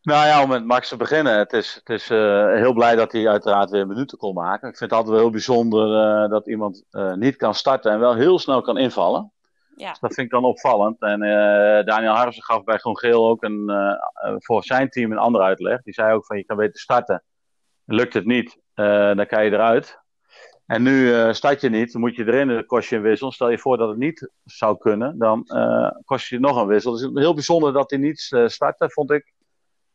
[0.01, 1.37] Nou ja, om met Max te beginnen.
[1.37, 4.69] Het is, het is eh, heel blij dat hij uiteraard weer minuten kon maken.
[4.69, 7.99] Ik vind het altijd wel heel bijzonder eh, dat iemand eh, niet kan starten en
[7.99, 9.31] wel heel snel kan invallen.
[9.75, 11.01] Ja, Dus dat vind ik dan opvallend.
[11.01, 13.91] En eh, Daniel Harmsen gaf bij Groen Geel ook een, eh,
[14.29, 15.81] eh, voor zijn team een andere uitleg.
[15.81, 17.23] Die zei ook van je kan beter starten.
[17.85, 19.99] Lukt het niet, eh, dan kan je eruit.
[20.65, 23.31] En nu eh, start je niet, dan moet je erin, dan kost je een wissel.
[23.31, 26.91] Stel je voor dat het niet zou kunnen, dan eh, kost je nog een wissel.
[26.91, 29.33] Dus heel bijzonder dat hij niet eh, startte, vond ik.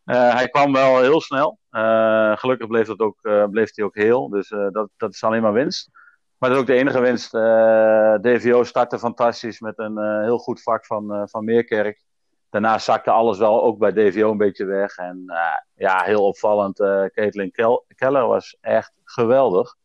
[0.04, 1.58] Hij kwam wel heel snel.
[2.36, 3.18] Gelukkig bleef, dat ook,
[3.50, 4.28] bleef hij ook heel.
[4.28, 5.90] Dus dat, dat is alleen maar winst.
[6.38, 7.30] Maar dat is ook de enige winst.
[8.22, 12.02] DVO startte fantastisch met een heel goed vak van, van Meerkerk.
[12.50, 14.96] Daarna zakte alles wel ook bij DVO een beetje weg.
[14.96, 15.24] En
[15.74, 16.76] ja, heel opvallend.
[17.12, 19.76] Caitlin Kel- Keller was echt geweldig.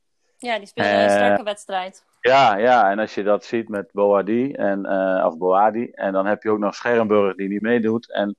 [0.41, 2.05] Ja die speelde een Eh, sterke wedstrijd.
[2.21, 6.25] Ja, ja, en als je dat ziet met Boadi en, eh, of Boadi, en dan
[6.25, 8.11] heb je ook nog Scherrenburg die niet meedoet.
[8.11, 8.35] En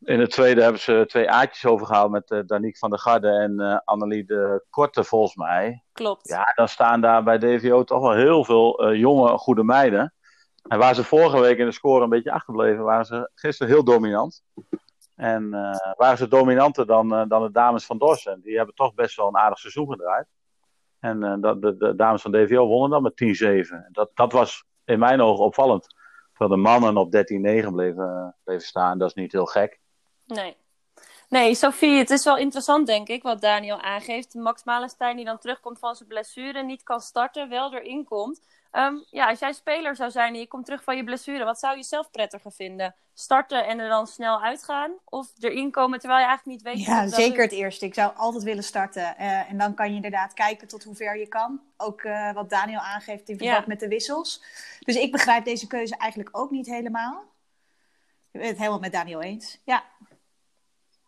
[0.00, 3.60] in het tweede hebben ze twee aatjes overgehaald met eh Danique van der Garde en
[3.60, 5.82] eh Annelie de Korte, volgens mij.
[5.92, 6.28] Klopt.
[6.28, 10.12] Ja, dan staan daar bij DVO toch wel heel veel jonge, goede meiden.
[10.68, 13.84] En waar ze vorige week in de score een beetje achterbleven, waren ze gisteren heel
[13.84, 14.42] dominant.
[15.16, 15.50] En
[15.96, 18.40] waren ze dominanter dan, dan de dames van Dorsen.
[18.42, 20.26] Die hebben toch best wel een aardig seizoen gedraaid.
[21.00, 23.90] En eh, dat, de, dames van DVO wonnen dan met 10-7.
[23.90, 25.94] Dat, dat was in mijn ogen opvallend.
[26.32, 28.98] Terwijl de mannen op 13-9 bleven, bleven staan.
[28.98, 29.80] Dat is niet heel gek.
[30.26, 30.56] Nee.
[31.28, 34.34] Nee, Sophie, het is wel interessant, denk ik, wat Daniel aangeeft.
[34.34, 38.40] Max Malenstein, die dan terugkomt van zijn blessure, niet kan starten, wel erin komt.
[38.70, 41.58] Ehm, ja, als jij speler zou zijn en je komt terug van je blessure, wat
[41.58, 42.94] zou je zelf prettiger vinden?
[43.14, 44.92] Starten en er dan snel uitgaan?
[45.04, 47.84] Of erin komen terwijl je eigenlijk niet weet Ja, zeker het eerste.
[47.86, 49.16] Ik zou altijd willen starten.
[49.16, 51.60] Eh, en dan kan je inderdaad kijken tot hoe ver je kan.
[51.76, 53.64] Ook eh, wat Daniel aangeeft in verband Ja.
[53.66, 54.42] met de wissels.
[54.80, 57.24] Dus ik begrijp deze keuze eigenlijk ook niet helemaal.
[58.30, 59.58] Ik ben het helemaal met Daniel eens.
[59.64, 59.84] Ja,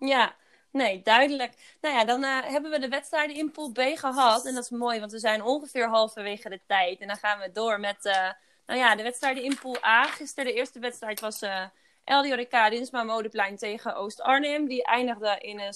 [0.01, 0.35] Ja,
[0.73, 1.77] nee, duidelijk.
[1.81, 4.47] Nou ja, dan eh, hebben we de wedstrijden in Pool B gehad.
[4.47, 7.01] En dat is mooi, want we zijn ongeveer halverwege de tijd.
[7.01, 8.31] En dan gaan we door met eh,
[8.67, 10.05] nou ja, de wedstrijden in Pool A.
[10.05, 11.65] Gisteren de eerste wedstrijd was eh
[12.05, 14.69] LDODK Dinsma Modeplein tegen Oost-Arnhem.
[14.69, 15.75] Die eindigde in een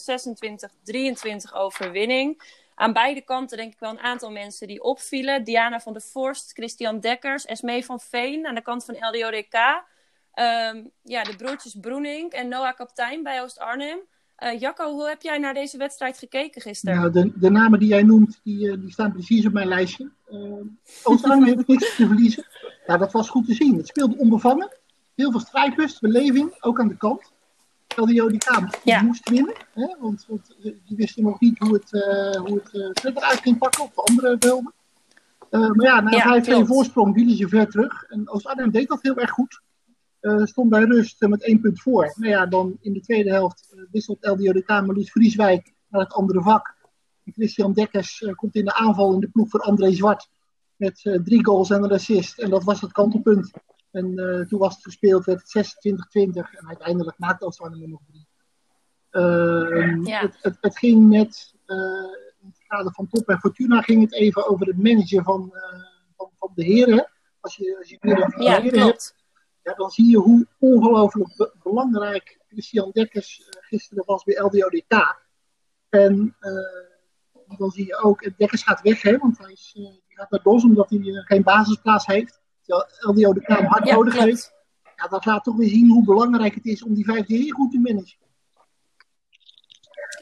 [1.48, 2.42] 26-23 overwinning.
[2.74, 5.44] Aan beide kanten denk ik wel een aantal mensen die opvielen.
[5.44, 9.84] Diana van der Vorst, Christian Dekkers, Esmee van Veen aan de kant van LDODK.
[10.32, 13.98] Ehm, ja, de broertjes Broening en Noah Kaptein bij Oost-Arnhem.
[14.44, 16.96] Eh, Jacco, hoe heb jij naar deze wedstrijd gekeken gisteren?
[16.96, 20.10] Nou, de, de namen die jij noemt, die, eh, die staan precies op mijn lijstje.
[20.30, 20.40] Uh,
[21.02, 22.44] Oost-Arnhem heeft niks te verliezen.
[22.86, 23.76] Ja, dat was goed te zien.
[23.76, 24.76] Het speelde onbevangen.
[25.14, 27.32] Heel veel strijdlust, beleving, ook aan de kant.
[27.96, 29.02] LDO die kamer Ja.
[29.02, 29.54] moest winnen.
[29.74, 33.22] Hè, want, want eh, die wisten nog niet hoe het, eh hoe het eh, verder
[33.22, 34.72] uit ging pakken op de andere velden.
[35.50, 36.66] Eh, maar ja, na Ja, een 5-2 klopt.
[36.66, 38.02] voorsprong vielen ze ver terug.
[38.08, 39.60] En Oost-Arnhem deed dat heel erg goed.
[40.24, 42.12] Eh, stond bij rust eh, met één punt voor.
[42.16, 46.12] Nou ja, dan in de tweede helft eh, wisselt LDO de Lies Vrieswijk naar het
[46.12, 46.74] andere vak.
[47.24, 50.28] En Christian Dekkers komt in de aanval in de ploeg voor André Zwart.
[50.76, 52.38] Met drie goals en een assist.
[52.38, 53.50] En dat was het kantelpunt.
[53.90, 54.14] En
[54.48, 56.54] toen was het gespeeld, werd het 26-20.
[56.58, 58.26] En uiteindelijk maakte Oost-Arnhem er nog drie.
[59.10, 60.20] Ehm, Ja.
[60.20, 61.54] het, het, het ging net,
[62.40, 65.52] in het kader van Top en Fortuna, ging het even over het managen van,
[66.16, 67.10] van, van de heren.
[67.40, 67.98] Als je, als je
[68.42, 69.23] Ja, heren hebt.
[69.64, 75.22] Ja, dan zie je hoe ongelooflijk be- belangrijk Christian Dekkers eh, gisteren was bij LDODK.
[75.88, 79.76] En eh, dan zie je ook, eh, Dekkers gaat weg, hè, want hij is,
[80.08, 82.40] gaat naar DOS omdat hij geen basisplaats heeft.
[82.62, 84.52] Terwijl LDODK hem hard Ja, nodig heeft.
[84.96, 87.70] Ja, dat laat toch weer zien hoe belangrijk het is om die vijfde heer goed
[87.70, 88.23] te managen.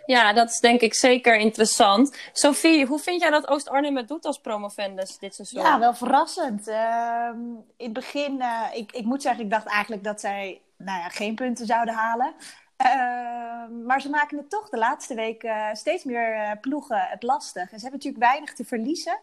[0.07, 2.17] Ja, dat is denk ik zeker interessant.
[2.33, 5.63] Sophie, hoe vind jij dat Oost-Arnhem het doet als promovendus dit seizoen?
[5.63, 6.69] Ja, wel verrassend.
[6.69, 7.39] Ehm,
[7.77, 11.09] in het begin, eh, ik, ik moet zeggen, ik dacht eigenlijk dat zij nou ja,
[11.09, 12.35] geen punten zouden halen.
[12.77, 17.23] Ehm, maar ze maken het toch de laatste week eh, steeds meer eh, ploegen het
[17.23, 17.63] lastig.
[17.63, 19.19] En ze hebben natuurlijk weinig te verliezen.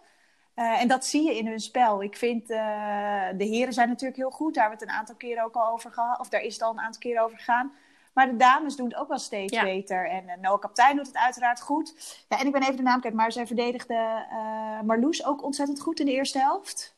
[0.53, 2.03] En dat zie je in hun spel.
[2.03, 4.53] Ik vind, de heren zijn natuurlijk heel goed.
[4.53, 6.19] Daar hebben we het een aantal keren ook al over gehad.
[6.19, 7.73] Of daar is het al een aantal keren over gegaan.
[8.19, 9.63] Maar de dames doen het ook wel steeds Ja.
[9.63, 10.09] beter.
[10.09, 11.93] En uh, Noah Kaptein doet het uiteraard goed.
[12.29, 15.79] Ja, en ik ben even de naam kwijt, maar zij verdedigde eh, Marloes ook ontzettend
[15.81, 16.95] goed in de eerste helft.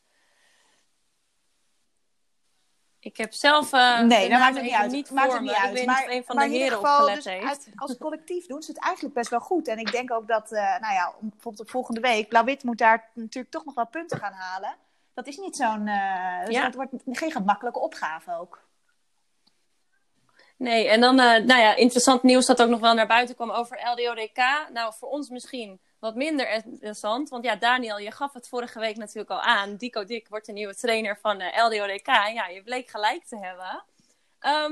[2.99, 4.91] Ik heb zelf uh, nee, dat maakt het niet uit.
[4.91, 5.85] Niet maakt het niet uit.
[5.85, 7.45] Maar, niet van maar de heren geval, dus heeft.
[7.45, 9.67] uit- als collectief doen ze het eigenlijk best wel goed.
[9.67, 13.53] En ik denk ook dat, nou ja, bijvoorbeeld op volgende week, Blauw-Wit moet daar natuurlijk
[13.53, 14.75] toch nog wel punten gaan halen.
[15.13, 16.63] Dat is niet zo'n, Ja.
[16.63, 18.69] dat wordt geen gemakkelijke opgave ook.
[20.61, 23.51] Nee, en dan, eh, nou ja, interessant nieuws dat ook nog wel naar buiten kwam
[23.51, 24.69] over LDODK.
[24.73, 27.29] Nou, voor ons misschien wat minder interessant.
[27.29, 29.75] Want ja, Daniel, je gaf het vorige week natuurlijk al aan.
[29.75, 32.07] Dico Dik wordt de nieuwe trainer van eh, LDODK.
[32.07, 33.83] Ja, je bleek gelijk te hebben.
[34.39, 34.71] Ehm,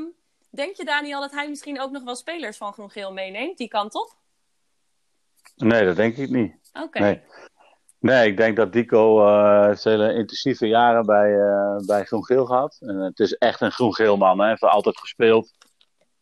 [0.50, 3.58] denk je, Daniel, dat hij misschien ook nog wel spelers van Groen-Geel meeneemt?
[3.58, 4.16] Die kant op?
[5.56, 6.56] Nee, dat denk ik niet.
[6.74, 7.00] Oké.
[7.00, 7.22] Nee.
[8.00, 12.46] Nee, ik denk dat Dico eh, heeft hele intensieve jaren bij, eh bij Groen Geel
[12.46, 12.78] gehad.
[12.80, 14.40] En het is echt een Groen Geel man.
[14.40, 15.58] Hij heeft altijd gespeeld.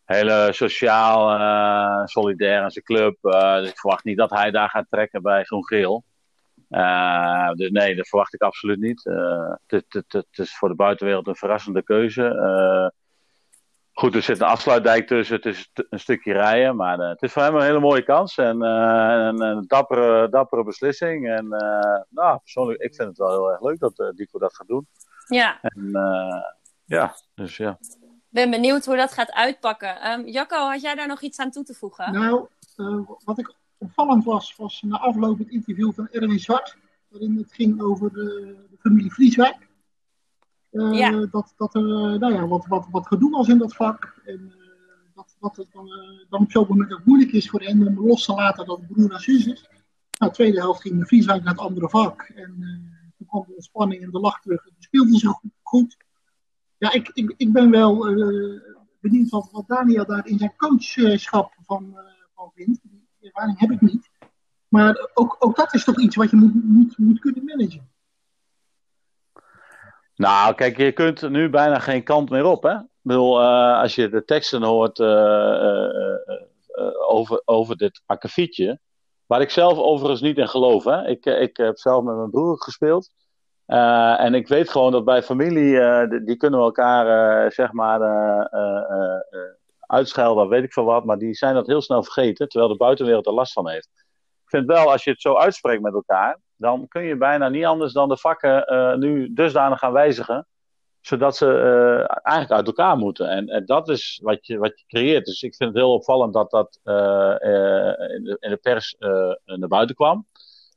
[0.07, 3.17] Hele sociaal, eh, solidair aan zijn club.
[3.21, 6.03] Eh, dus ik verwacht niet dat hij daar gaat trekken bij Groen Geel.
[6.69, 9.03] Eh, dus nee, dat verwacht ik absoluut niet.
[9.67, 12.91] Het, is voor de buitenwereld een verrassende keuze.
[13.91, 15.35] Goed, er zit een afsluitdijk tussen.
[15.35, 16.75] Het is een stukje rijden.
[16.75, 18.37] Maar het is voor hem een hele mooie kans.
[18.37, 21.29] En een, een dappere, dappere beslissing.
[21.29, 21.47] En
[22.09, 24.87] nou, persoonlijk, ik vind het wel heel erg leuk dat Dico dat gaat doen.
[25.27, 25.91] Ja, En
[26.85, 27.77] ja, dus ja.
[28.37, 30.01] Ben benieuwd hoe dat gaat uitpakken.
[30.01, 32.11] Ehm, Jacco, had jij daar nog iets aan toe te voegen?
[32.13, 32.45] Nou,
[32.75, 36.77] eh, wat ik opvallend was, was na afloop het interview van Erwin Zwart.
[37.07, 39.67] Waarin het ging over de, de familie Vrieswijk.
[40.71, 41.25] Eh, Ja.
[41.31, 44.21] Dat, dat er eh, nou ja, wat, wat, wat gedoe was in dat vak.
[44.25, 44.65] En eh,
[45.15, 48.07] dat, dat het dan, eh, dan op zo'n moment ook moeilijk is voor hen om
[48.07, 49.61] los te laten dat het broer en zus is.
[50.17, 52.21] Nou, de tweede helft ging de Vrieswijk naar het andere vak.
[52.21, 54.65] En eh, toen kwam de ontspanning en de lach terug.
[54.65, 55.51] En toen speelden ze goed.
[55.63, 55.97] goed.
[56.77, 58.61] Ja, ik, ik, ik ben wel eh,
[58.99, 62.03] benieuwd wat, wat Daniel daar in zijn coachschap van, eh,
[62.35, 62.79] van vindt.
[62.83, 64.09] Die ervaring heb ik niet.
[64.67, 67.89] Maar ook, ook dat is toch iets wat je moet, moet, moet kunnen managen.
[70.15, 72.75] Nou, kijk, je kunt nu bijna geen kant meer op, hè?
[72.75, 74.99] Ik bedoel, eh, als je de teksten hoort
[77.07, 78.79] over, over dit akkefietje,
[79.25, 81.07] waar ik zelf overigens niet in geloof, hè?
[81.07, 83.11] Ik, ik heb zelf met mijn broer gespeeld.
[83.67, 87.05] Eh, en ik weet gewoon dat bij familie, eh, die, die kunnen elkaar,
[87.45, 87.99] eh, zeg maar,
[89.79, 93.25] uitschelden, weet ik veel wat, maar die zijn dat heel snel vergeten, terwijl de buitenwereld
[93.25, 93.89] er last van heeft.
[94.43, 97.65] Ik vind wel, als je het zo uitspreekt met elkaar, dan kun je bijna niet
[97.65, 98.65] anders dan de vakken
[98.99, 100.47] nu dusdanig gaan wijzigen,
[101.01, 101.47] zodat ze
[102.07, 103.29] eigenlijk uit elkaar moeten.
[103.29, 105.25] En, en dat is wat je, wat je creëert.
[105.25, 108.95] Dus ik vind het heel opvallend dat dat in, de, in de pers
[109.45, 110.27] naar buiten kwam.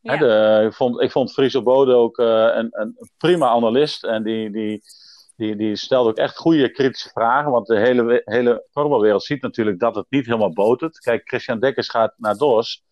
[0.00, 0.12] Ja.
[0.12, 4.04] Hè, de, ik, vond, ik vond Friso Bode ook eh, een, een prima analist.
[4.04, 4.82] En die, die,
[5.36, 7.50] die, die stelde ook echt goede kritische vragen.
[7.50, 8.66] Want de hele, hele
[9.18, 10.98] ziet natuurlijk dat het niet helemaal botert.
[10.98, 12.84] Kijk, Christian Dekkers gaat naar DOS.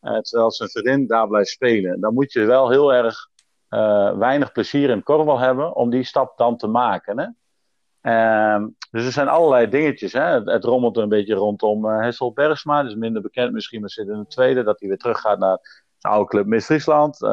[0.00, 2.00] eh, terwijl zijn vriendin daar blijft spelen.
[2.00, 3.28] Dan moet je wel heel erg
[3.68, 7.18] eh, weinig plezier in korfbal hebben om die stap dan te maken.
[7.18, 7.26] Hè?
[8.00, 10.12] Ehm, dus er zijn allerlei dingetjes.
[10.12, 10.22] Hè?
[10.22, 12.82] Het, het rommelt een beetje rondom eh Hessel Bergsma.
[12.82, 14.62] Dus minder bekend misschien, maar zit in de tweede.
[14.62, 15.58] Dat hij weer terug gaat naar
[16.04, 17.22] oude club Midden-Friesland.
[17.22, 17.30] Uh,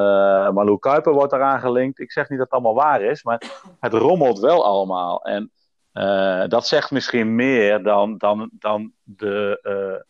[0.50, 2.00] Malou Kuiper wordt eraan gelinkt.
[2.00, 3.42] Ik zeg niet dat het allemaal waar is, maar
[3.80, 5.24] het rommelt wel allemaal.
[5.24, 5.52] En
[5.98, 10.04] eh, dat zegt misschien meer dan, dan, dan de, eh,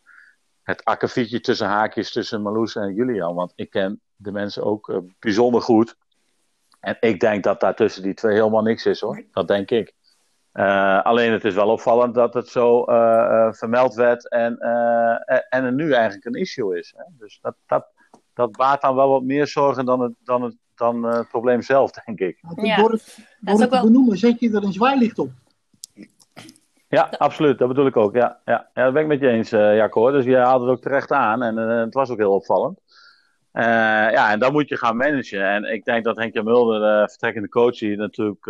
[0.63, 3.35] het akkefietje tussen haakjes tussen Marloes en Julian.
[3.35, 5.95] Want ik ken de mensen ook eh, bijzonder goed.
[6.79, 9.23] En ik denk dat daar tussen die twee helemaal niks is hoor.
[9.31, 9.95] Dat denk ik.
[11.03, 12.83] Alleen het is wel opvallend dat het zo
[13.51, 14.57] vermeld werd en,
[15.49, 16.93] en er nu eigenlijk een issue is.
[16.97, 17.03] Hè?
[17.17, 17.87] Dus dat, dat,
[18.37, 21.91] dat baart dan wel wat meer zorgen dan het, dan het, dan het probleem zelf,
[21.91, 22.37] denk ik.
[22.55, 23.83] Ja, door het, door het te wel...
[23.83, 25.29] benoemen zet je er een zwaailicht op.
[26.89, 27.57] Ja, absoluut.
[27.57, 28.15] Dat bedoel ik ook.
[28.15, 28.69] Ja, ja.
[28.73, 30.11] ja dat ben ik met je eens, uh, Jacco.
[30.11, 32.79] Dus je haalt het ook terecht aan en uh, het was ook heel opvallend.
[33.53, 33.63] Uh,
[34.11, 35.43] ja, en dan moet je gaan managen.
[35.43, 38.45] En ik denk dat Henk Mulder, de vertrekkende coach, die natuurlijk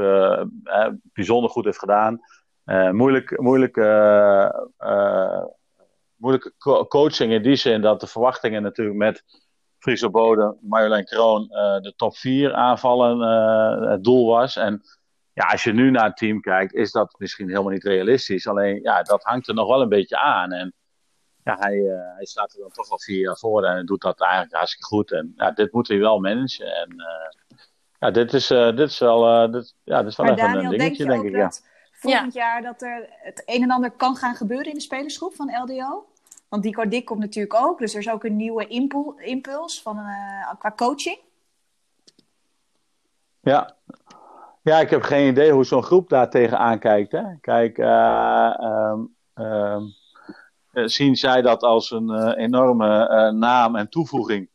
[1.14, 2.20] bijzonder goed heeft gedaan.
[2.92, 3.76] moeilijk, moeilijk,
[6.16, 9.24] moeilijke co coaching in die zin dat de verwachtingen natuurlijk met
[9.80, 11.48] Friso Bode, Marjolein Kroon,
[11.82, 13.20] de top 4 aanvallen
[13.90, 14.56] het doel was.
[14.56, 14.82] En
[15.38, 18.48] ja, als je nu naar het team kijkt, is dat misschien helemaal niet realistisch.
[18.48, 20.52] Alleen, ja, dat hangt er nog wel een beetje aan.
[20.52, 20.74] En
[21.44, 24.22] ja, hij, uh, hij staat er dan toch al vier jaar voor en doet dat
[24.22, 25.12] eigenlijk hartstikke goed.
[25.12, 26.76] En ja, dit moet hij wel managen.
[26.76, 27.58] En uh,
[28.00, 30.72] ja, dit is, uh, dit is wel, dit, ja, dit is wel maar even Daniel,
[30.72, 31.42] een dingetje, denk, denk ik.
[31.42, 31.52] Ja.
[31.92, 32.42] Volgend ja.
[32.42, 36.06] jaar dat er het een en ander kan gaan gebeuren in de spelersgroep van LDO?
[36.50, 39.96] Want Dico Dik komt natuurlijk ook, dus er is ook een nieuwe impul impuls van,
[40.60, 41.20] qua coaching.
[43.40, 43.76] Ja,
[44.68, 47.12] ja, ik heb geen idee hoe zo'n groep daar tegenaan kijkt.
[47.12, 47.24] Hè?
[47.42, 49.94] Kijk, uh, um, um,
[50.72, 54.50] zien zij dat als een enorme naam en toevoeging?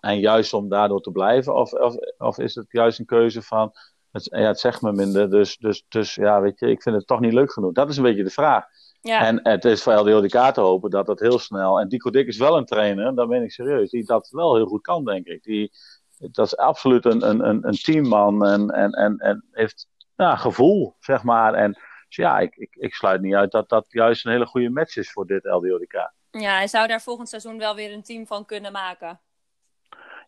[0.00, 1.54] En juist om daardoor te blijven?
[1.54, 3.72] Of, of, of, is het juist een keuze van
[4.10, 5.30] Het, ja, het zegt me minder.
[5.30, 7.72] Dus, dus, dus ja, weet je, ik vind het toch niet leuk genoeg.
[7.72, 8.64] Dat is een beetje de vraag.
[9.02, 9.26] Ja.
[9.26, 11.80] En het is voor LDODK te hopen dat dat heel snel.
[11.80, 14.66] En Dico Dick is wel een trainer, daar ben ik serieus, die dat wel heel
[14.66, 15.42] goed kan, denk ik.
[15.42, 15.72] Die,
[16.18, 20.96] dat is absoluut een, een, een, een teamman en, en, en, en heeft ja, gevoel,
[21.00, 21.54] zeg maar.
[21.54, 21.72] En
[22.06, 24.96] dus ja, ik, ik, ik sluit niet uit dat dat juist een hele goede match
[24.96, 26.12] is voor dit LDODK.
[26.30, 29.20] ja, hij zou daar volgend seizoen wel weer een team van kunnen maken.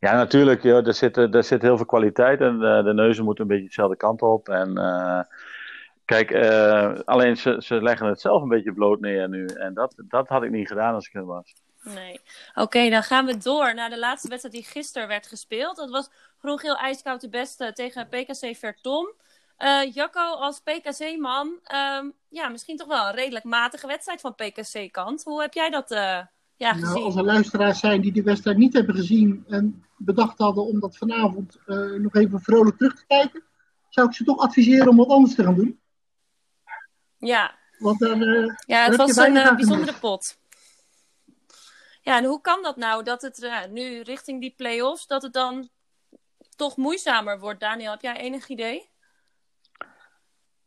[0.01, 0.63] Ja, natuurlijk.
[0.63, 3.67] Joh, er, zit, er zit heel veel kwaliteit en de, de neuzen moeten een beetje
[3.67, 4.49] dezelfde kant op.
[4.49, 5.21] En eh,
[6.05, 9.47] kijk, eh, alleen ze, ze leggen het zelf een beetje bloot neer nu.
[9.47, 11.55] En dat, dat had ik niet gedaan als ik hem was.
[11.83, 12.21] Nee.
[12.55, 15.77] Oké, dan gaan we door naar de laatste wedstrijd die gisteren werd gespeeld.
[15.77, 19.12] Dat was Groen-Geel IJskoud de beste tegen PKC Vertom.
[19.57, 25.25] Eh Jacco, als PKC-man, ehm, ja, misschien toch wel een redelijk matige wedstrijd van PKC-kant.
[25.25, 26.21] Hoe heb jij dat eh,
[26.57, 26.88] ja, gezien?
[26.88, 30.81] Nou, als er luisteraars zijn die die wedstrijd niet hebben gezien en bedacht hadden om
[30.81, 33.43] dat vanavond eh, nog even vrolijk terug te kijken,
[33.88, 35.79] zou ik ze toch adviseren om wat anders te gaan doen.
[37.27, 40.39] Ja, Want daar, eh, ja het was een eh, bijzondere pot.
[42.01, 45.33] Ja, en hoe kan dat nou, dat het eh, nu richting die play-offs, dat het
[45.33, 45.69] dan
[46.57, 47.61] toch moeizamer wordt?
[47.61, 48.93] Daniel, heb jij enig idee?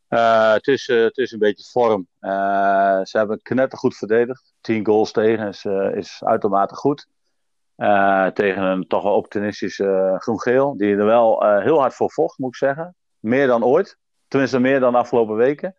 [0.08, 2.08] Eh, het, is, het is een beetje vorm.
[2.20, 4.54] Eh, ze hebben knettergoed verdedigd.
[4.60, 7.06] 10 goals tegen is, eh, is uitermate goed.
[7.78, 10.76] Eh, tegen een toch wel optimistische uh, groen-geel.
[10.76, 12.96] Die er wel eh, heel hard voor vocht, moet ik zeggen.
[13.18, 13.98] Meer dan ooit.
[14.28, 15.76] Tenminste, meer dan de afgelopen weken.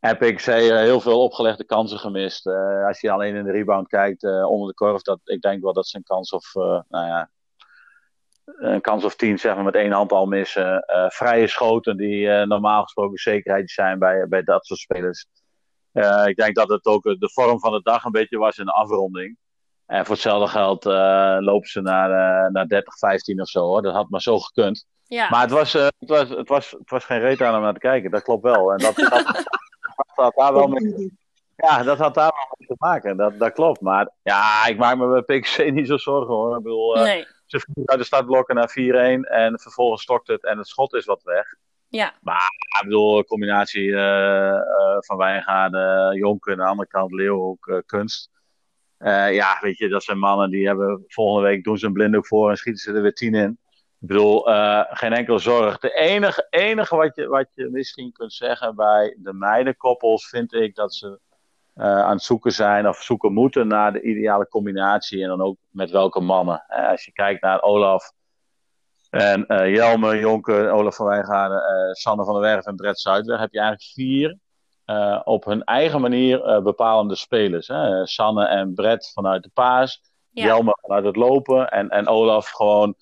[0.00, 2.46] Heb ik zei, eh, heel veel opgelegde kansen gemist.
[2.46, 5.02] Eh, als je alleen in de rebound kijkt eh, onder de korf.
[5.02, 6.54] Dat, ik denk wel dat ze een kans of,
[6.88, 7.30] nou ja,
[8.44, 10.84] een kans of tien zeg maar, met één hand al missen.
[11.08, 15.26] Vrije schoten die normaal gesproken zekerheid zijn bij, bij dat soort spelers.
[16.24, 18.72] Ik denk dat het ook de vorm van de dag een beetje was in de
[18.72, 19.36] afronding.
[19.86, 23.60] En voor hetzelfde geld eh, lopen ze naar, naar 30, 15 of zo.
[23.64, 23.82] Hoor.
[23.82, 24.86] Dat had maar zo gekund.
[25.06, 27.72] Ja, Maar het was, het, was, het, was, het was geen reet aan om naar
[27.72, 28.72] te kijken, dat klopt wel.
[28.72, 29.44] En dat, dat,
[30.06, 31.18] dat had daar wel mee,
[31.56, 33.80] ja, dat had daar wel mee te maken, dat, dat klopt.
[33.80, 36.56] Maar ja, ik maak me bij PXC niet zo zorgen hoor.
[36.56, 37.26] Ik bedoel, eh, nee.
[37.46, 38.72] ze vliegen uit de startblokken naar 4-1
[39.30, 41.54] en vervolgens stokt het en het schot is wat weg.
[41.88, 42.36] Ja, Ja,
[42.80, 47.78] ik bedoel, een combinatie eh, eh, van Wijngaarden, Jonker, aan de andere kant Leeuwhoek, eh,
[47.86, 48.30] Kunst.
[49.00, 52.26] Eh, ja, weet je, dat zijn mannen die hebben volgende week doen ze een blinddoek
[52.26, 53.58] voor en schieten ze er weer tien in.
[54.00, 55.78] Ik bedoel, eh, geen enkele zorg.
[55.78, 60.74] De enige, enige wat, je, wat je misschien kunt zeggen bij de meidenkoppels, vind ik
[60.74, 61.18] dat ze
[61.74, 65.56] eh, aan het zoeken zijn of zoeken moeten naar de ideale combinatie en dan ook
[65.70, 66.64] met welke mannen.
[66.66, 68.12] Eh, als je kijkt naar Olaf
[69.10, 73.60] en Jelme, Jonker, Olaf van Wijngaarden, Sander van der Werf en Brett Zuidweg, heb je
[73.60, 74.38] eigenlijk vier
[75.24, 77.68] op hun eigen manier bepalende spelers.
[77.68, 78.06] Hè?
[78.06, 80.44] Sanne en Brett vanuit de paas, Ja.
[80.44, 82.96] Jelme vanuit het lopen en, en Olaf gewoon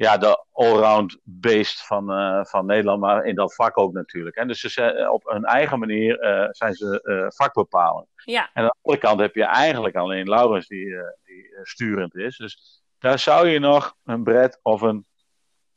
[0.00, 4.36] ja, de allround beest van, eh, van Nederland, maar in dat vak ook natuurlijk.
[4.36, 4.46] Hè?
[4.46, 8.08] Dus ze zijn, op hun eigen manier eh, zijn ze eh vakbepalend.
[8.14, 11.60] ja, En aan de andere kant heb je eigenlijk alleen Laurens die, eh, die eh,
[11.62, 12.36] sturend is.
[12.36, 15.06] Dus daar zou je nog een Brett of een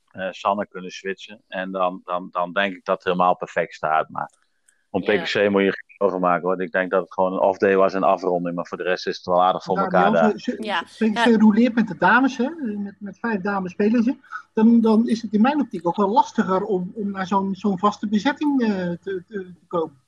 [0.07, 1.43] eh, Sanne kunnen switchen.
[1.47, 4.09] En dan, dan, dan denk ik dat het helemaal perfect staat.
[4.09, 4.31] Maar
[4.89, 5.49] om Ja.
[5.49, 6.47] Moet je zorgen maken.
[6.47, 8.55] Want ik denk dat het gewoon een off-day was en afronding.
[8.55, 10.29] Maar voor de rest is het wel aardig voor Ja, elkaar daar.
[10.31, 10.83] ze- ze- Ja.
[10.87, 11.23] ze- Ja.
[11.23, 12.49] Ze roleert met de dames, hè?
[12.77, 14.15] Met, met vijf dames spelen ze.
[14.53, 17.79] Dan, dan is het in mijn optiek ook wel lastiger om, om naar zo'n zo'n
[17.79, 20.01] vaste bezetting eh, te, te, te komen.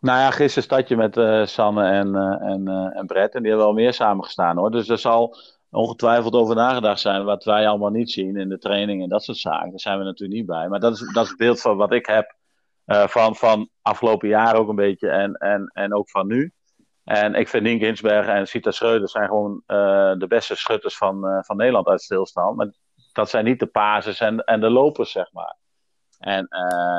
[0.00, 3.34] Nou ja, gisteren stad je met eh, Sanne en, eh, en, eh, en Brett.
[3.34, 4.70] En die hebben wel meer samengestaan hoor.
[4.70, 5.36] Dus er zal
[5.70, 7.24] ongetwijfeld over nagedacht zijn.
[7.24, 9.70] Wat wij allemaal niet zien in de training en dat soort zaken.
[9.70, 10.68] Daar zijn we natuurlijk niet bij.
[10.68, 12.34] Maar dat is, dat is het beeld van wat ik heb.
[12.90, 15.08] Eh, van, van afgelopen jaar ook een beetje.
[15.08, 16.52] En, en, en ook van nu.
[17.04, 21.38] En ik vind Hinsberg en Sita Schreuder zijn gewoon eh, de beste schutters van, eh,
[21.42, 22.56] van Nederland uit stilstand.
[22.56, 22.70] Maar
[23.12, 25.56] dat zijn niet de pases en, en de lopers, zeg maar.
[26.18, 26.48] En,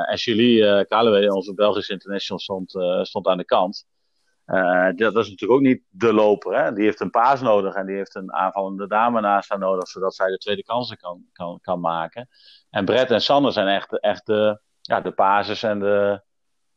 [0.08, 2.70] en Julie Calloway, onze Belgische international, stond,
[3.06, 3.86] stond aan de kant.
[4.44, 6.64] Eh, dat is natuurlijk ook niet de loper.
[6.64, 6.72] Hè?
[6.72, 10.14] Die heeft een paas nodig en die heeft een aanvallende dame naast haar nodig, zodat
[10.14, 12.28] zij de tweede kansen kan, kan, kan maken.
[12.70, 16.22] En Brett en Sander zijn echt, echt de, ja, de pases en de,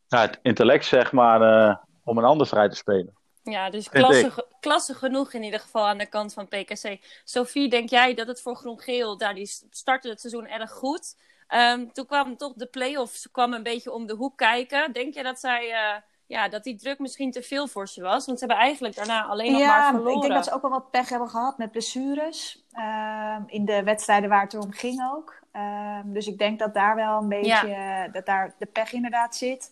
[0.08, 3.14] ja, het intellect, zeg maar, eh, om een ander vrij te spelen.
[3.44, 6.98] ja, dus klasse, klasse genoeg in ieder geval aan de kant van PKC.
[7.24, 11.16] Sophie, denk jij dat het voor Groen-Geel, daar die startte het seizoen erg goed.
[11.48, 14.92] Ehm, toen kwam toch de play-offs kwam een beetje om de hoek kijken.
[14.92, 18.26] Denk je dat zij, eh, ja, dat die druk misschien te veel voor ze was?
[18.26, 20.14] Want ze hebben eigenlijk daarna alleen nog maar Ja, verloren.
[20.16, 22.64] ik denk dat ze ook wel wat pech hebben gehad met blessures.
[22.74, 25.40] ehm, in de wedstrijden waar het om ging ook.
[25.52, 29.36] Ehm, dus ik denk dat daar wel een beetje eh, dat daar de pech inderdaad
[29.36, 29.72] zit.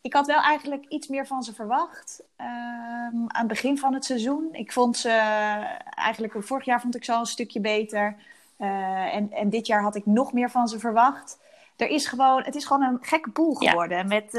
[0.00, 2.22] Ik had wel eigenlijk iets meer van ze verwacht.
[2.36, 2.48] ehm,
[3.26, 4.48] aan het begin van het seizoen.
[4.52, 5.10] Ik vond ze
[5.94, 8.16] eigenlijk vorig jaar vond ik ze al een stukje beter.
[8.58, 11.38] en, en dit jaar had ik nog meer van ze verwacht.
[11.76, 14.08] Er is gewoon, het is gewoon een gekke pool geworden.
[14.08, 14.30] Met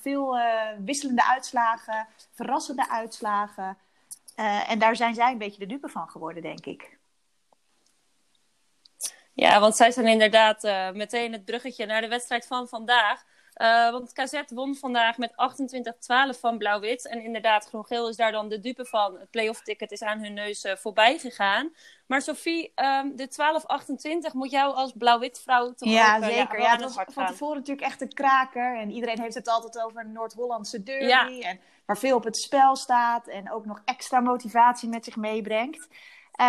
[0.00, 0.38] veel
[0.78, 3.78] wisselende uitslagen, verrassende uitslagen.
[4.66, 6.96] en daar zijn zij een beetje de dupe van geworden, denk ik.
[9.32, 10.62] Ja, want zij zijn inderdaad
[10.94, 13.24] meteen het bruggetje naar de wedstrijd van vandaag.
[13.56, 15.32] Uh, want KZ won vandaag met
[16.36, 17.08] 28-12 van Blauw-Wit.
[17.08, 19.18] En inderdaad, Groen-Geel is daar dan de dupe van.
[19.18, 21.72] Het playoff ticket is aan hun neus uh, voorbij gegaan.
[22.06, 23.28] Maar Sophie, um, de
[24.30, 26.60] 12-28 moet jou als Blauw-Wit vrouw toch ja, ook, zeker.
[26.60, 28.78] Ja, het was van tevoren natuurlijk echt een kraker.
[28.78, 31.04] En iedereen heeft het altijd over een Noord-Hollandse derby.
[31.04, 31.28] Ja.
[31.40, 33.28] En waar veel op het spel staat.
[33.28, 35.88] En ook nog extra motivatie met zich meebrengt.
[36.40, 36.46] Uh,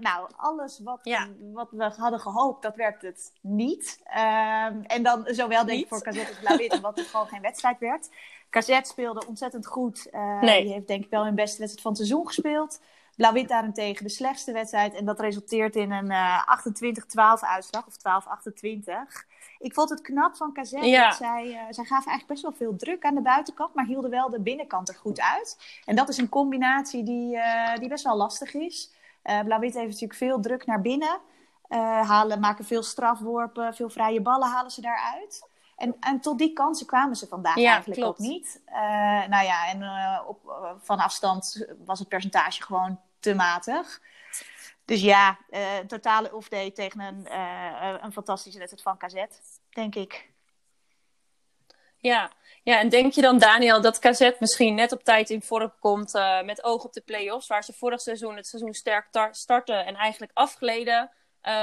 [0.00, 1.28] nou, alles wat, ja.
[1.52, 4.00] wat we hadden gehoopt, dat werd het niet.
[4.16, 7.78] Uh, en dan zowel denk ik voor KZ als Blauw-Wit, wat het gewoon geen wedstrijd
[7.78, 8.08] werd.
[8.50, 10.08] KZ speelde ontzettend goed.
[10.12, 10.62] Uh, nee.
[10.62, 12.80] Die heeft denk ik wel hun beste wedstrijd van het seizoen gespeeld.
[13.16, 14.94] Blauw-Wit daarentegen de slechtste wedstrijd.
[14.94, 17.96] En dat resulteert in een 28-12 uitslag, of
[18.54, 19.36] 12-28.
[19.58, 20.70] Ik vond het knap van KZ.
[20.70, 21.08] Ja.
[21.08, 24.10] Dat zij, uh, zij gaven eigenlijk best wel veel druk aan de buitenkant, maar hielden
[24.10, 25.58] wel de binnenkant er goed uit.
[25.84, 28.94] En dat is een combinatie die, uh, die best wel lastig is.
[29.26, 31.20] Uh, Blauw-wit heeft natuurlijk veel druk naar binnen.
[31.68, 35.48] Uh, halen, maken veel strafworpen, veel vrije ballen halen ze daaruit.
[35.76, 38.20] En, en tot die kansen kwamen ze vandaag ja, eigenlijk klopt.
[38.20, 38.62] ook niet.
[38.68, 38.74] Uh,
[39.26, 39.82] nou ja, en
[40.26, 40.40] op,
[40.82, 44.00] van afstand was het percentage gewoon te matig.
[44.84, 47.34] Dus ja, een totale off-day tegen een,
[48.04, 49.24] een fantastische wedstrijd van KZ,
[49.70, 50.30] denk ik.
[51.96, 52.30] Ja.
[52.66, 56.14] Ja, en denk je dan, Daniel, dat KZ misschien net op tijd in vorm komt
[56.14, 59.94] uh, met oog op de play-offs, waar ze vorig seizoen het seizoen sterk starten en
[59.94, 61.10] eigenlijk afgleden?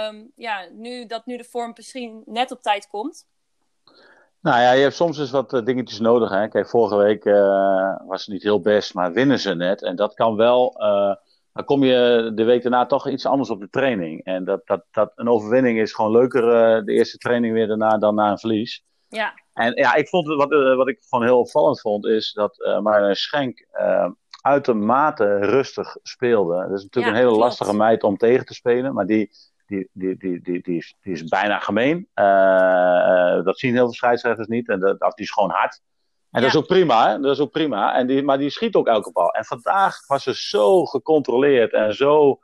[0.09, 3.27] Um, ja, nu dat nu de vorm misschien net op tijd komt?
[4.39, 6.29] Nou ja, je hebt soms eens wat uh, dingetjes nodig.
[6.29, 6.47] Hè?
[6.47, 9.83] Kijk, vorige week uh, was het niet heel best, maar winnen ze net.
[9.83, 10.75] En dat kan wel.
[11.53, 14.23] dan kom je de week daarna toch iets anders op de training.
[14.23, 16.41] En dat, dat, dat een overwinning is gewoon leuker
[16.85, 18.83] de eerste training weer daarna dan na een verlies.
[19.14, 19.34] Ja.
[19.53, 22.80] En ja, ik vond wat, uh, wat ik gewoon heel opvallend vond, is dat uh,
[22.80, 24.09] Marlene Schenk uh,
[24.41, 26.68] uitermate rustig speelde.
[26.68, 27.43] Dat is natuurlijk ja, een hele klopt.
[27.43, 29.30] lastige meid om tegen te spelen, maar die,
[29.66, 32.07] die, die, die, die, die, is, die is bijna gemeen.
[33.43, 34.70] dat zien heel veel scheidsrechters niet.
[34.70, 35.82] En dat, die is gewoon hard.
[36.32, 36.45] En ja.
[36.47, 37.20] dat is ook prima, hè?
[37.20, 37.95] dat is ook prima.
[37.95, 39.30] En die, maar die schiet ook elke bal.
[39.30, 42.39] En vandaag was ze zo gecontroleerd en zo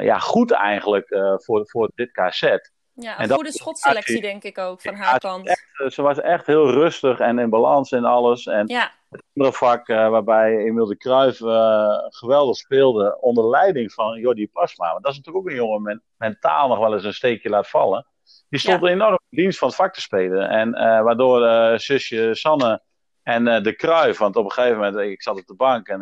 [0.00, 1.06] ja, goed eigenlijk
[1.36, 2.58] voor, voor dit KZ.
[3.00, 5.48] Ja, een goede schotselectie denk ik ook van haar kant.
[5.48, 8.46] Echt, ze was echt heel rustig en in balans en alles.
[8.46, 8.90] En ja.
[9.08, 14.48] het andere vak uh, waarbij Emil de Kruijf uh, geweldig speelde onder leiding van Jordi
[14.48, 14.90] Pasma.
[14.92, 17.68] Want dat is natuurlijk ook een jongen met mentaal nog wel eens een steekje laat
[17.68, 18.06] vallen.
[18.48, 18.88] Die stond ja.
[18.88, 20.48] enorm in dienst van het vak te spelen.
[20.48, 22.82] En uh, waardoor zusje Sanne
[23.22, 26.00] en de Kruijf, want op een gegeven moment, ik zat op de bank en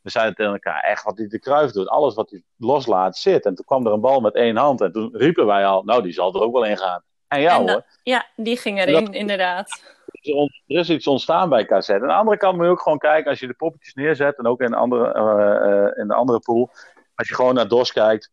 [0.00, 3.44] we zeiden tegen elkaar, echt wat die de Kruif doet, alles wat hij loslaat zit.
[3.44, 6.02] En toen kwam er een bal met één hand en toen riepen wij al, nou
[6.02, 7.02] die zal er ook wel in gaan.
[7.28, 7.84] En ja hoor.
[8.02, 9.96] Ja, die ging erin, dat, inderdaad.
[10.22, 11.90] Er is iets ontstaan bij KZ.
[11.90, 14.46] Aan de andere kant moet je ook gewoon kijken, als je de poppetjes neerzet en
[14.46, 16.70] ook in de andere, uh, uh, in de andere pool.
[17.14, 18.30] Als je gewoon naar DOS kijkt,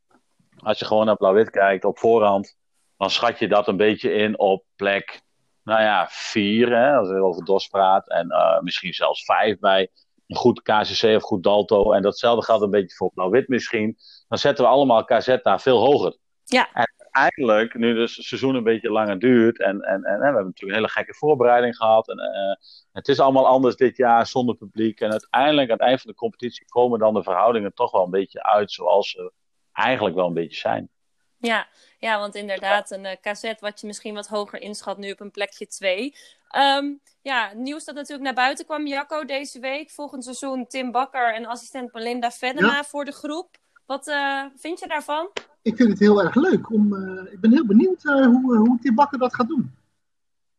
[0.57, 2.57] als je gewoon naar Blauw-Wit kijkt op voorhand,
[2.97, 5.21] dan schat je dat een beetje in op plek,
[5.63, 8.09] nou ja, vier, hè, als je over DOS praat.
[8.09, 9.91] En uh, misschien zelfs vijf bij
[10.27, 11.91] een goed KCC of goed Dalto.
[11.91, 13.97] En datzelfde geldt een beetje voor Blauw-Wit misschien.
[14.27, 16.17] Dan zetten we allemaal KZ daar veel hoger.
[16.43, 16.69] Ja.
[16.73, 19.59] En uiteindelijk, nu dus het seizoen een beetje langer duurt.
[19.59, 22.09] En, en, en, we hebben natuurlijk een hele gekke voorbereiding gehad.
[22.09, 22.55] En, uh,
[22.91, 24.99] het is allemaal anders dit jaar zonder publiek.
[24.99, 28.11] En uiteindelijk, aan het eind van de competitie, komen dan de verhoudingen toch wel een
[28.11, 29.31] beetje uit zoals ze
[29.71, 30.89] eigenlijk wel een beetje zijn.
[31.37, 31.67] Ja,
[31.99, 35.31] ja want inderdaad, een uh, KZ wat je misschien wat hoger inschat, nu op een
[35.31, 36.15] plekje 2.
[36.57, 39.91] Um, ja, nieuws dat natuurlijk naar buiten kwam, Jacco, deze week.
[39.91, 42.83] Volgend seizoen Tim Bakker en assistent Melinda Venema ja.
[42.83, 43.57] voor de groep.
[43.85, 45.31] Wat uh, vind je daarvan?
[45.65, 46.71] Ik vind het heel erg leuk.
[46.71, 49.71] Om, uh, ik ben heel benieuwd uh, hoe, hoe Tim Bakker dat gaat doen.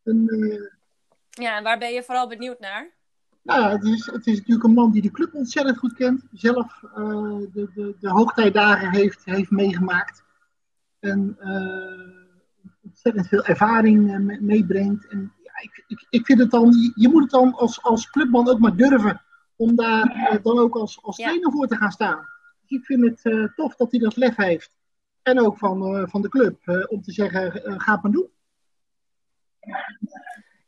[0.02, 0.24] En,
[1.30, 2.90] ja, en waar ben je vooral benieuwd naar?
[3.42, 6.24] Nou ja, het is, het is natuurlijk een man die de club ontzettend goed kent.
[6.32, 6.80] Zelf
[7.52, 10.24] de, de, de hoogtijdagen heeft, heeft meegemaakt.
[11.00, 11.38] En
[12.82, 15.06] ontzettend veel ervaring meebrengt.
[15.06, 18.58] En ik, ik, ik vind het dan, je moet het dan als, als clubman ook
[18.58, 19.22] maar durven
[19.56, 21.56] om daar dan ook als, als trainer ja.
[21.56, 22.26] voor te gaan staan.
[22.66, 24.74] Dus ik vind het tof dat hij dat lef heeft.
[25.26, 28.30] En ook van, uh, van de club, om te zeggen, ga het maar doen.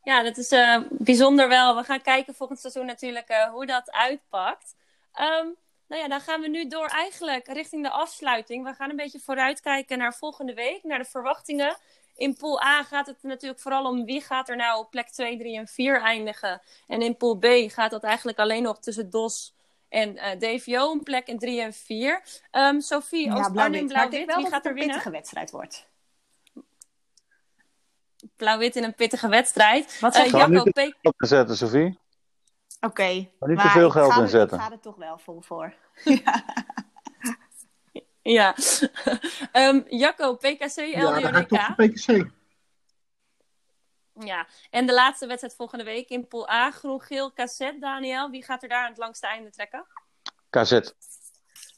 [0.03, 0.55] Ja, dat is
[0.89, 1.75] bijzonder wel.
[1.75, 4.75] We gaan kijken volgend seizoen natuurlijk hoe dat uitpakt.
[5.19, 5.55] Um,
[5.87, 8.63] nou ja, dan gaan we nu door eigenlijk richting de afsluiting.
[8.63, 11.77] We gaan een beetje vooruitkijken naar volgende week, naar de verwachtingen.
[12.15, 15.37] In pool A gaat het natuurlijk vooral om wie gaat er nou op plek 2,
[15.37, 16.61] 3 en 4 eindigen.
[16.87, 19.55] En in pool B gaat dat eigenlijk alleen nog tussen DOS
[19.89, 22.21] En uh, DVO een plek in 3 en 4.
[22.51, 24.91] Um, Sophie, als ja, Arnhem Blauw-Wit, wie gaat er winnen?
[24.91, 25.87] pittige wedstrijd wordt.
[28.35, 29.99] Blauw-Wit in een pittige wedstrijd.
[29.99, 30.37] Wat uh, zeg je?
[30.37, 31.07] Jacco Jacco niet P.
[31.07, 31.99] Op te zetten, Sophie.
[32.81, 32.85] Oké.
[32.85, 34.57] Okay, Maar niet te veel geld inzetten.
[34.57, 35.73] Ik ga er toch wel vol voor.
[38.21, 38.55] ja.
[39.53, 42.37] um, Jacco, PKC, Ja, toch voor PKC.
[44.25, 48.29] Ja, en de laatste wedstrijd volgende week in Pool A, groen-geel cassette, Daniel.
[48.29, 49.85] Wie gaat er daar aan het langste einde trekken?
[50.49, 50.79] KZ.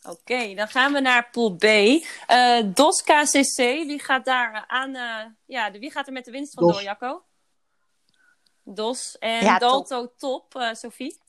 [0.10, 1.64] Oké, dan gaan we naar Pool B.
[1.64, 6.32] Uh, DOS KCC, wie gaat daar aan, uh, ja, de, wie gaat er met de
[6.32, 6.84] winst vandoor, DOS.
[6.84, 7.24] Jacco?
[8.64, 11.20] DOS en Ja, Dalto top, uh, Sophie.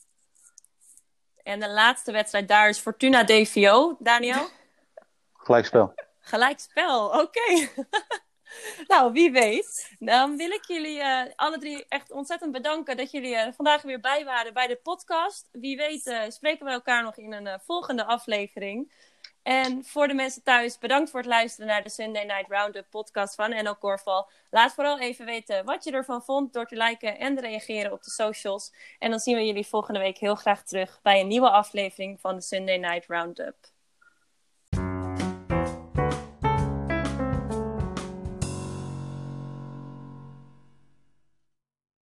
[1.43, 4.49] En de laatste wedstrijd daar is Fortuna DVO, Daniel.
[5.33, 5.93] Gelijkspel.
[6.19, 7.69] Gelijkspel, oké.
[8.87, 9.95] nou, wie weet.
[9.99, 13.99] Dan wil ik jullie uh, alle drie echt ontzettend bedanken dat jullie uh, vandaag weer
[13.99, 15.49] bij waren bij de podcast.
[15.51, 18.91] Wie weet uh, spreken we elkaar nog in een volgende aflevering.
[19.43, 23.35] En voor de mensen thuis, bedankt voor het luisteren naar de Sunday Night Roundup podcast
[23.35, 24.29] van NL Korfbal.
[24.49, 28.03] Laat vooral even weten wat je ervan vond door te liken en te reageren op
[28.03, 28.73] de socials.
[28.99, 32.35] En dan zien we jullie volgende week heel graag terug bij een nieuwe aflevering van
[32.35, 33.72] de Sunday Night Roundup.